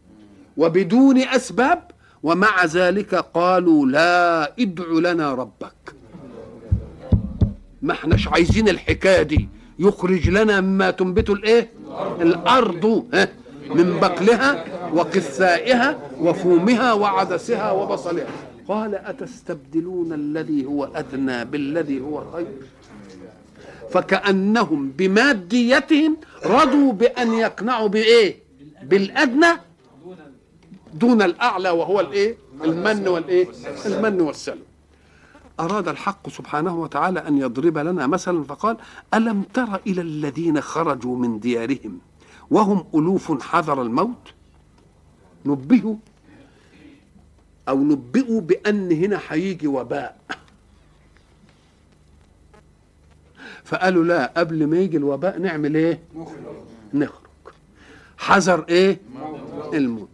وبدون 0.58 1.18
أسباب 1.18 1.84
ومع 2.24 2.66
ذلك 2.66 3.16
قالوا 3.16 3.86
لا 3.86 4.53
ادع 4.60 5.12
لنا 5.12 5.34
ربك. 5.34 5.95
ما 7.82 7.93
احناش 7.93 8.28
عايزين 8.28 8.70
الحكاية 8.70 9.22
دي. 9.22 9.49
يخرج 9.80 10.30
لنا 10.30 10.62
مما 10.62 10.91
تنبت 10.91 11.30
الإيه؟ 11.30 11.70
الأرض 12.22 13.05
من 13.70 13.99
بقلها 13.99 14.66
وقثائها 14.93 15.97
وفومها 16.20 16.93
وعدسها 16.93 17.72
وبصلها. 17.72 18.28
قال 18.68 18.95
أتستبدلون 18.95 20.14
الذي 20.14 20.66
هو 20.66 20.89
أدنى 20.95 21.45
بالذي 21.45 22.01
هو 22.01 22.32
خير؟ 22.34 22.47
فكأنهم 23.91 24.91
بماديتهم 24.97 26.18
رضوا 26.45 26.93
بأن 26.93 27.34
يقنعوا 27.34 27.88
بإيه؟ 27.88 28.36
بالأدنى 28.84 29.47
دون 30.93 31.21
الأعلى 31.21 31.69
وهو 31.69 31.99
الإيه؟ 31.99 32.38
المن 32.63 33.07
والإيه؟ 33.07 33.47
المن 33.85 34.21
والسلم 34.21 34.63
أراد 35.59 35.88
الحق 35.88 36.29
سبحانه 36.29 36.81
وتعالى 36.81 37.19
أن 37.27 37.38
يضرب 37.38 37.77
لنا 37.77 38.07
مثلا 38.07 38.43
فقال 38.43 38.77
ألم 39.13 39.43
تر 39.53 39.81
إلى 39.88 40.01
الذين 40.01 40.61
خرجوا 40.61 41.17
من 41.17 41.39
ديارهم 41.39 41.99
وهم 42.51 42.85
ألوف 42.95 43.43
حذر 43.43 43.81
الموت؟ 43.81 44.33
نبهوا 45.45 45.95
أو 47.69 47.79
نبئوا 47.83 48.41
بأن 48.41 48.91
هنا 48.91 49.19
هيجي 49.29 49.67
وباء. 49.67 50.17
فقالوا 53.63 54.03
لا 54.03 54.33
قبل 54.38 54.67
ما 54.67 54.77
يجي 54.77 54.97
الوباء 54.97 55.39
نعمل 55.39 55.75
إيه؟ 55.75 55.99
نخرج. 56.93 57.21
حذر 58.17 58.65
إيه؟ 58.69 58.99
الموت. 59.73 60.09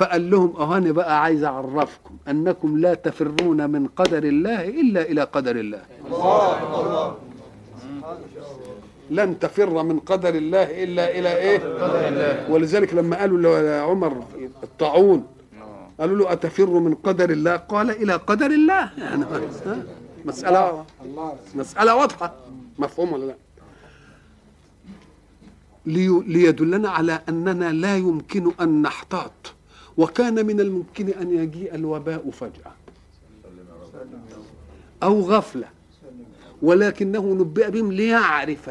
فقال 0.00 0.30
لهم 0.30 0.56
أهاني 0.56 0.92
بقى 0.92 1.22
عايز 1.22 1.44
أعرفكم 1.44 2.14
أنكم 2.28 2.78
لا 2.78 2.94
تفرون 2.94 3.70
من 3.70 3.86
قدر 3.86 4.22
الله 4.24 4.68
إلا 4.68 5.02
إلى 5.02 5.22
قدر 5.22 5.56
الله. 5.56 5.82
لن 9.10 9.38
تفر 9.38 9.82
من 9.82 9.98
قدر 9.98 10.28
الله 10.34 10.62
إلا 10.84 11.18
إلى 11.18 11.36
إيه؟ 11.36 11.60
ولذلك 12.52 12.94
لما 12.94 13.16
قالوا 13.20 13.38
لعمر 13.60 14.24
الطاعون 14.62 15.26
قالوا 16.00 16.18
له 16.18 16.32
أتفر 16.32 16.70
من 16.70 16.94
قدر 16.94 17.30
الله؟ 17.30 17.56
قال 17.56 17.90
إلى 17.90 18.12
قدر 18.12 18.46
الله. 18.46 18.90
يعني؟ 18.98 19.24
مسألة 20.24 20.84
مسألة 21.54 21.94
واضحة. 21.96 22.34
مفهوم 22.78 23.12
ولا 23.12 23.24
لا؟ 23.24 23.34
لي- 25.86 26.22
ليدلنا 26.26 26.88
على 26.90 27.20
أننا 27.28 27.72
لا 27.72 27.96
يمكن 27.96 28.52
أن 28.60 28.82
نحتاط. 28.82 29.32
وكان 30.00 30.46
من 30.46 30.60
الممكن 30.60 31.08
أن 31.08 31.38
يجيء 31.38 31.74
الوباء 31.74 32.30
فجأة 32.30 32.72
أو 35.02 35.20
غفلة 35.20 35.68
ولكنه 36.62 37.34
نبئ 37.34 37.70
بهم 37.70 37.92
ليعرف 37.92 38.70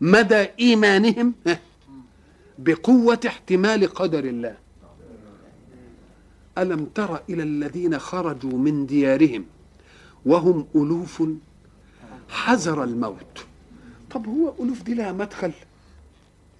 مدى 0.00 0.46
إيمانهم 0.60 1.34
بقوة 2.58 3.20
احتمال 3.26 3.86
قدر 3.86 4.24
الله. 4.24 4.56
ألم 6.58 6.84
تر 6.84 7.20
إلى 7.30 7.42
الذين 7.42 7.98
خرجوا 7.98 8.58
من 8.58 8.86
ديارهم 8.86 9.44
وهم 10.26 10.66
ألوف؟ 10.74 11.22
حذر 12.28 12.84
الموت. 12.84 13.44
طب 14.10 14.26
هو 14.26 14.52
ألوف 14.60 14.82
دي 14.82 14.94
لها 14.94 15.12
مدخل؟ 15.12 15.52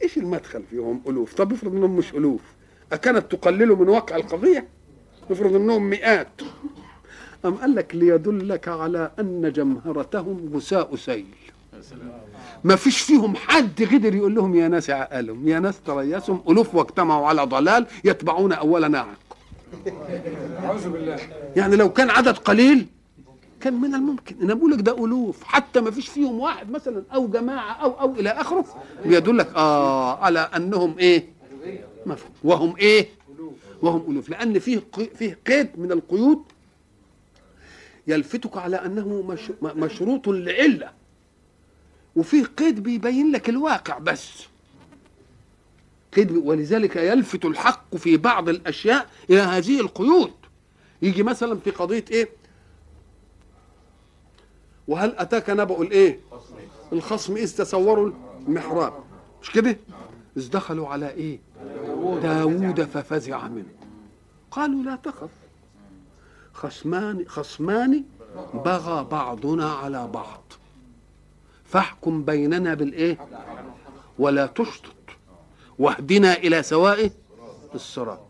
إيش 0.02 0.18
المدخل 0.18 0.62
فيهم 0.70 1.00
ألوف؟ 1.08 1.34
طب 1.34 1.52
افرض 1.52 1.74
إنهم 1.74 1.96
مش 1.96 2.12
ألوف. 2.12 2.57
أكانت 2.92 3.32
تقلل 3.32 3.68
من 3.68 3.88
واقع 3.88 4.16
القضية؟ 4.16 4.68
افرض 5.30 5.54
أنهم 5.54 5.90
مئات. 5.90 6.28
أم 7.44 7.54
قال 7.54 7.74
لك 7.74 7.94
ليدلك 7.94 8.68
على 8.68 9.10
أن 9.20 9.52
جمهرتهم 9.52 10.50
غساء 10.54 10.96
سيل. 10.96 11.26
ما 12.64 12.76
فيش 12.76 13.00
فيهم 13.00 13.36
حد 13.36 13.82
قدر 13.82 14.14
يقول 14.14 14.34
لهم 14.34 14.54
يا 14.54 14.68
ناس 14.68 14.90
عقلهم 14.90 15.48
يا 15.48 15.58
ناس 15.58 15.80
تريسهم 15.86 16.42
ألوف 16.48 16.74
واجتمعوا 16.74 17.26
على 17.26 17.42
ضلال 17.42 17.86
يتبعون 18.04 18.52
أول 18.52 18.90
ناعق. 18.90 19.18
يعني 21.56 21.76
لو 21.76 21.92
كان 21.92 22.10
عدد 22.10 22.36
قليل 22.36 22.86
كان 23.60 23.74
من 23.80 23.94
الممكن. 23.94 24.36
أنا 24.42 24.54
بقول 24.54 24.70
لك 24.70 24.80
ده 24.80 25.04
ألوف. 25.04 25.44
حتى 25.44 25.80
ما 25.80 25.90
فيش 25.90 26.08
فيهم 26.08 26.40
واحد 26.40 26.70
مثلا 26.70 27.02
أو 27.14 27.28
جماعة 27.28 27.72
أو 27.72 27.90
أو 28.00 28.10
إلى 28.14 28.30
آخره 28.30 28.64
بيدلك 29.04 29.54
آه 29.56 30.16
على 30.24 30.40
أنهم 30.56 30.98
إيه؟ 30.98 31.37
مفهوم. 32.08 32.32
وهم 32.44 32.76
إيه؟ 32.76 33.08
وهم 33.82 34.10
الوف 34.10 34.28
لأن 34.28 34.58
فيه 34.58 34.82
فيه 35.14 35.38
قيد 35.46 35.68
من 35.76 35.92
القيود 35.92 36.42
يلفتك 38.06 38.56
على 38.56 38.76
أنه 38.76 39.22
مش 39.22 39.40
مشروط 39.62 40.28
لعلة. 40.28 40.90
وفيه 42.16 42.44
قيد 42.44 42.82
بيبين 42.82 43.32
لك 43.32 43.48
الواقع 43.48 43.98
بس. 43.98 44.30
قيد 46.16 46.30
ولذلك 46.32 46.96
يلفت 46.96 47.44
الحق 47.44 47.96
في 47.96 48.16
بعض 48.16 48.48
الأشياء 48.48 49.06
إلى 49.30 49.40
هذه 49.40 49.80
القيود. 49.80 50.32
يجي 51.02 51.22
مثلا 51.22 51.58
في 51.58 51.70
قضية 51.70 52.04
إيه؟ 52.10 52.28
وهل 54.88 55.14
أتاك 55.18 55.50
نبأ 55.50 55.82
الإيه؟ 55.82 56.20
الخصم. 56.92 57.36
إذ 57.36 57.56
تصوروا 57.56 58.10
المحراب. 58.48 58.92
مش 59.42 59.50
كده؟ 59.50 59.76
إذ 60.36 60.50
دخلوا 60.50 60.88
على 60.88 61.10
إيه؟ 61.10 61.38
داوود 62.22 62.84
ففزع 62.84 63.48
منه. 63.48 63.74
قالوا 64.50 64.82
لا 64.82 64.96
تخف. 64.96 65.30
خصمان 66.54 67.24
خصمان 67.28 68.04
بغى 68.54 69.04
بعضنا 69.04 69.72
على 69.72 70.06
بعض. 70.06 70.42
فاحكم 71.64 72.22
بيننا 72.22 72.74
بالإيه؟ 72.74 73.18
ولا 74.18 74.46
تشطط. 74.46 74.92
واهدنا 75.78 76.34
إلى 76.34 76.62
سواء 76.62 77.10
الصراط. 77.74 78.20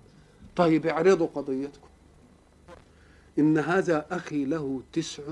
طيب 0.56 0.86
اعرضوا 0.86 1.28
قضيتكم. 1.34 1.88
إن 3.38 3.58
هذا 3.58 4.06
أخي 4.10 4.44
له 4.44 4.82
تسع 4.92 5.22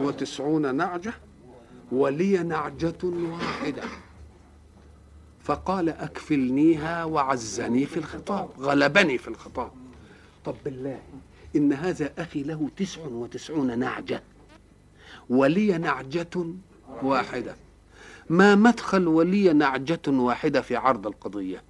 وتسعون 0.00 0.74
نعجة 0.74 1.14
ولي 1.92 2.38
نعجة 2.38 3.04
واحدة. 3.04 3.82
فقال 5.48 5.88
أكفلنيها 5.88 7.04
وعزني 7.04 7.86
في 7.86 7.96
الخطاب 7.96 8.48
غلبني 8.58 9.18
في 9.18 9.28
الخطاب. 9.28 9.70
طب 10.44 10.54
بالله 10.64 11.00
إن 11.56 11.72
هذا 11.72 12.12
أخي 12.18 12.42
له 12.42 12.68
تسع 12.76 13.00
وتسعون 13.00 13.78
نعجة 13.78 14.22
ولي 15.30 15.78
نعجة 15.78 16.44
واحدة. 17.02 17.54
ما 18.30 18.54
مدخل 18.54 19.08
ولي 19.08 19.52
نعجة 19.52 20.00
واحدة 20.08 20.60
في 20.60 20.76
عرض 20.76 21.06
القضية؟ 21.06 21.62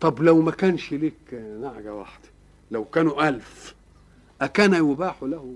طب 0.00 0.22
لو 0.22 0.40
ما 0.42 0.50
كانش 0.50 0.92
لك 0.92 1.34
نعجة 1.62 1.94
واحدة 1.94 2.28
لو 2.70 2.84
كانوا 2.84 3.28
ألف 3.28 3.74
أكان 4.40 4.74
يباح 4.74 5.22
له؟ 5.22 5.54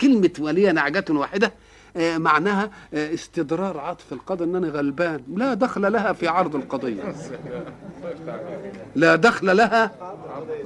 كلمة 0.00 0.32
ولي 0.38 0.72
نعجة 0.72 1.04
واحدة 1.10 1.46
آه، 1.46 1.52
معناها 1.96 2.70
آه، 2.94 3.14
استدرار 3.14 3.78
عطف 3.78 4.12
القضاء 4.12 4.48
إن 4.48 4.56
أنا 4.56 4.68
غلبان. 4.68 5.22
لا 5.36 5.54
دخل 5.54 5.92
لها 5.92 6.12
في 6.12 6.28
عرض 6.28 6.56
القضية. 6.56 7.14
لا 8.96 9.16
دخل 9.16 9.56
لها 9.56 9.90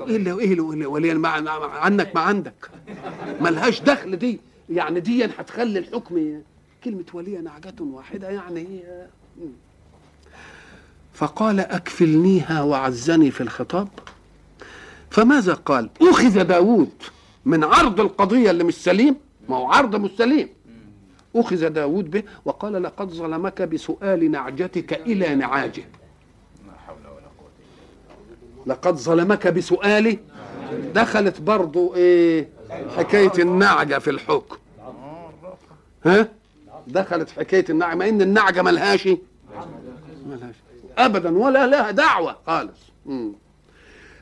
اللي 0.01 0.41
إيه 0.41 0.61
ولي 0.61 1.29
عنك 1.29 2.11
ما 2.15 2.21
عندك. 2.21 2.71
ملهاش 3.41 3.81
دخل 3.81 4.17
دي. 4.17 4.41
يعني 4.71 5.01
دي 5.01 5.25
هتخلي 5.25 5.79
الحكم 5.79 6.41
كلمة 6.85 7.05
ولي 7.13 7.39
نعجة 7.39 7.75
واحدة 7.81 8.29
يعني 8.29 8.81
فقال 11.15 11.61
أكفلنيها 11.61 12.63
وعزني 12.63 13.31
في 13.31 13.41
الخطاب. 13.41 13.89
فماذا 15.11 15.55
قال؟ 15.55 15.91
أخذ 16.03 16.43
داود 16.43 16.91
من 17.45 17.65
عرض 17.65 18.01
القضية 18.01 18.51
اللي 18.51 18.65
مش 18.65 18.75
سليم. 18.75 19.17
ما 19.49 19.57
هو 19.57 19.73
عرض 19.73 19.97
مش 19.97 20.11
سليم. 20.19 20.49
أخذ 21.37 21.69
داود 21.69 22.11
به 22.11 22.23
وقال 22.45 22.83
لقد 22.83 23.09
ظلمك 23.11 23.63
بسؤال 23.63 24.31
نعجتك 24.31 24.93
إلى 24.93 25.35
نعاجه. 25.35 25.85
لقد 28.67 28.97
ظلمك 28.97 29.47
بسؤال 29.47 30.19
دخلت 30.95 31.41
برضو 31.41 31.95
إيه 31.95 32.49
حكاية 32.97 33.33
النعجة 33.39 33.99
في 33.99 34.11
الحكم. 34.11 34.57
ها؟ 36.05 36.29
دخلت 36.87 37.31
حكاية 37.31 37.65
النعجة 37.71 37.95
مع 37.95 38.09
إن 38.09 38.23
النعجة 38.23 38.63
ملهاش 38.63 39.09
ملهاش. 40.27 40.55
ابدا 40.99 41.39
ولا 41.39 41.67
لها 41.67 41.91
دعوة 41.91 42.37
خالص. 42.47 42.79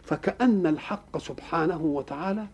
فكأن 0.03 0.67
الحق 0.67 1.19
سبحانه 1.19 1.83
وتعالى 1.83 2.47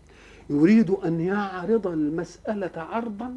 يريد 0.50 0.90
أن 0.90 1.20
يعرض 1.20 1.86
المسألة 1.86 2.70
عرضا 2.76 3.34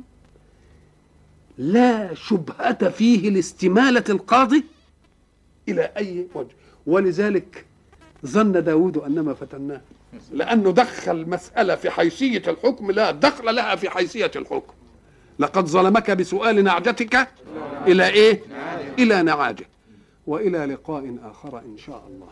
لا 1.62 2.14
شبهة 2.14 2.90
فيه 2.90 3.30
لاستمالة 3.30 4.04
القاضي 4.10 4.64
إلى 5.70 5.92
أي 5.98 6.28
وجه. 6.36 6.56
ولذلك 6.88 7.66
ظن 8.26 8.52
داود 8.52 8.98
انما 8.98 9.34
فتناه. 9.34 9.82
لأنه 10.32 10.72
دخل 10.72 11.30
مسألة 11.30 11.76
في 11.76 11.90
حيثية 11.90 12.44
الحكم 12.48 12.92
لا 12.92 13.12
دخل 13.12 13.56
لها 13.56 13.76
في 13.76 13.90
حيثية 13.90 14.32
الحكم. 14.36 14.74
لقد 15.40 15.66
ظلمك 15.66 16.12
بسؤال 16.12 16.64
نعجتك 16.64 17.28
إلى 17.88 18.08
إيه؟ 18.08 18.44
إلى 19.00 19.24
نعاجه. 19.24 19.66
وإلى 20.28 20.66
لقاء 20.66 21.18
آخر 21.24 21.60
إن 21.60 21.78
شاء 21.78 22.08
الله. 22.08 22.30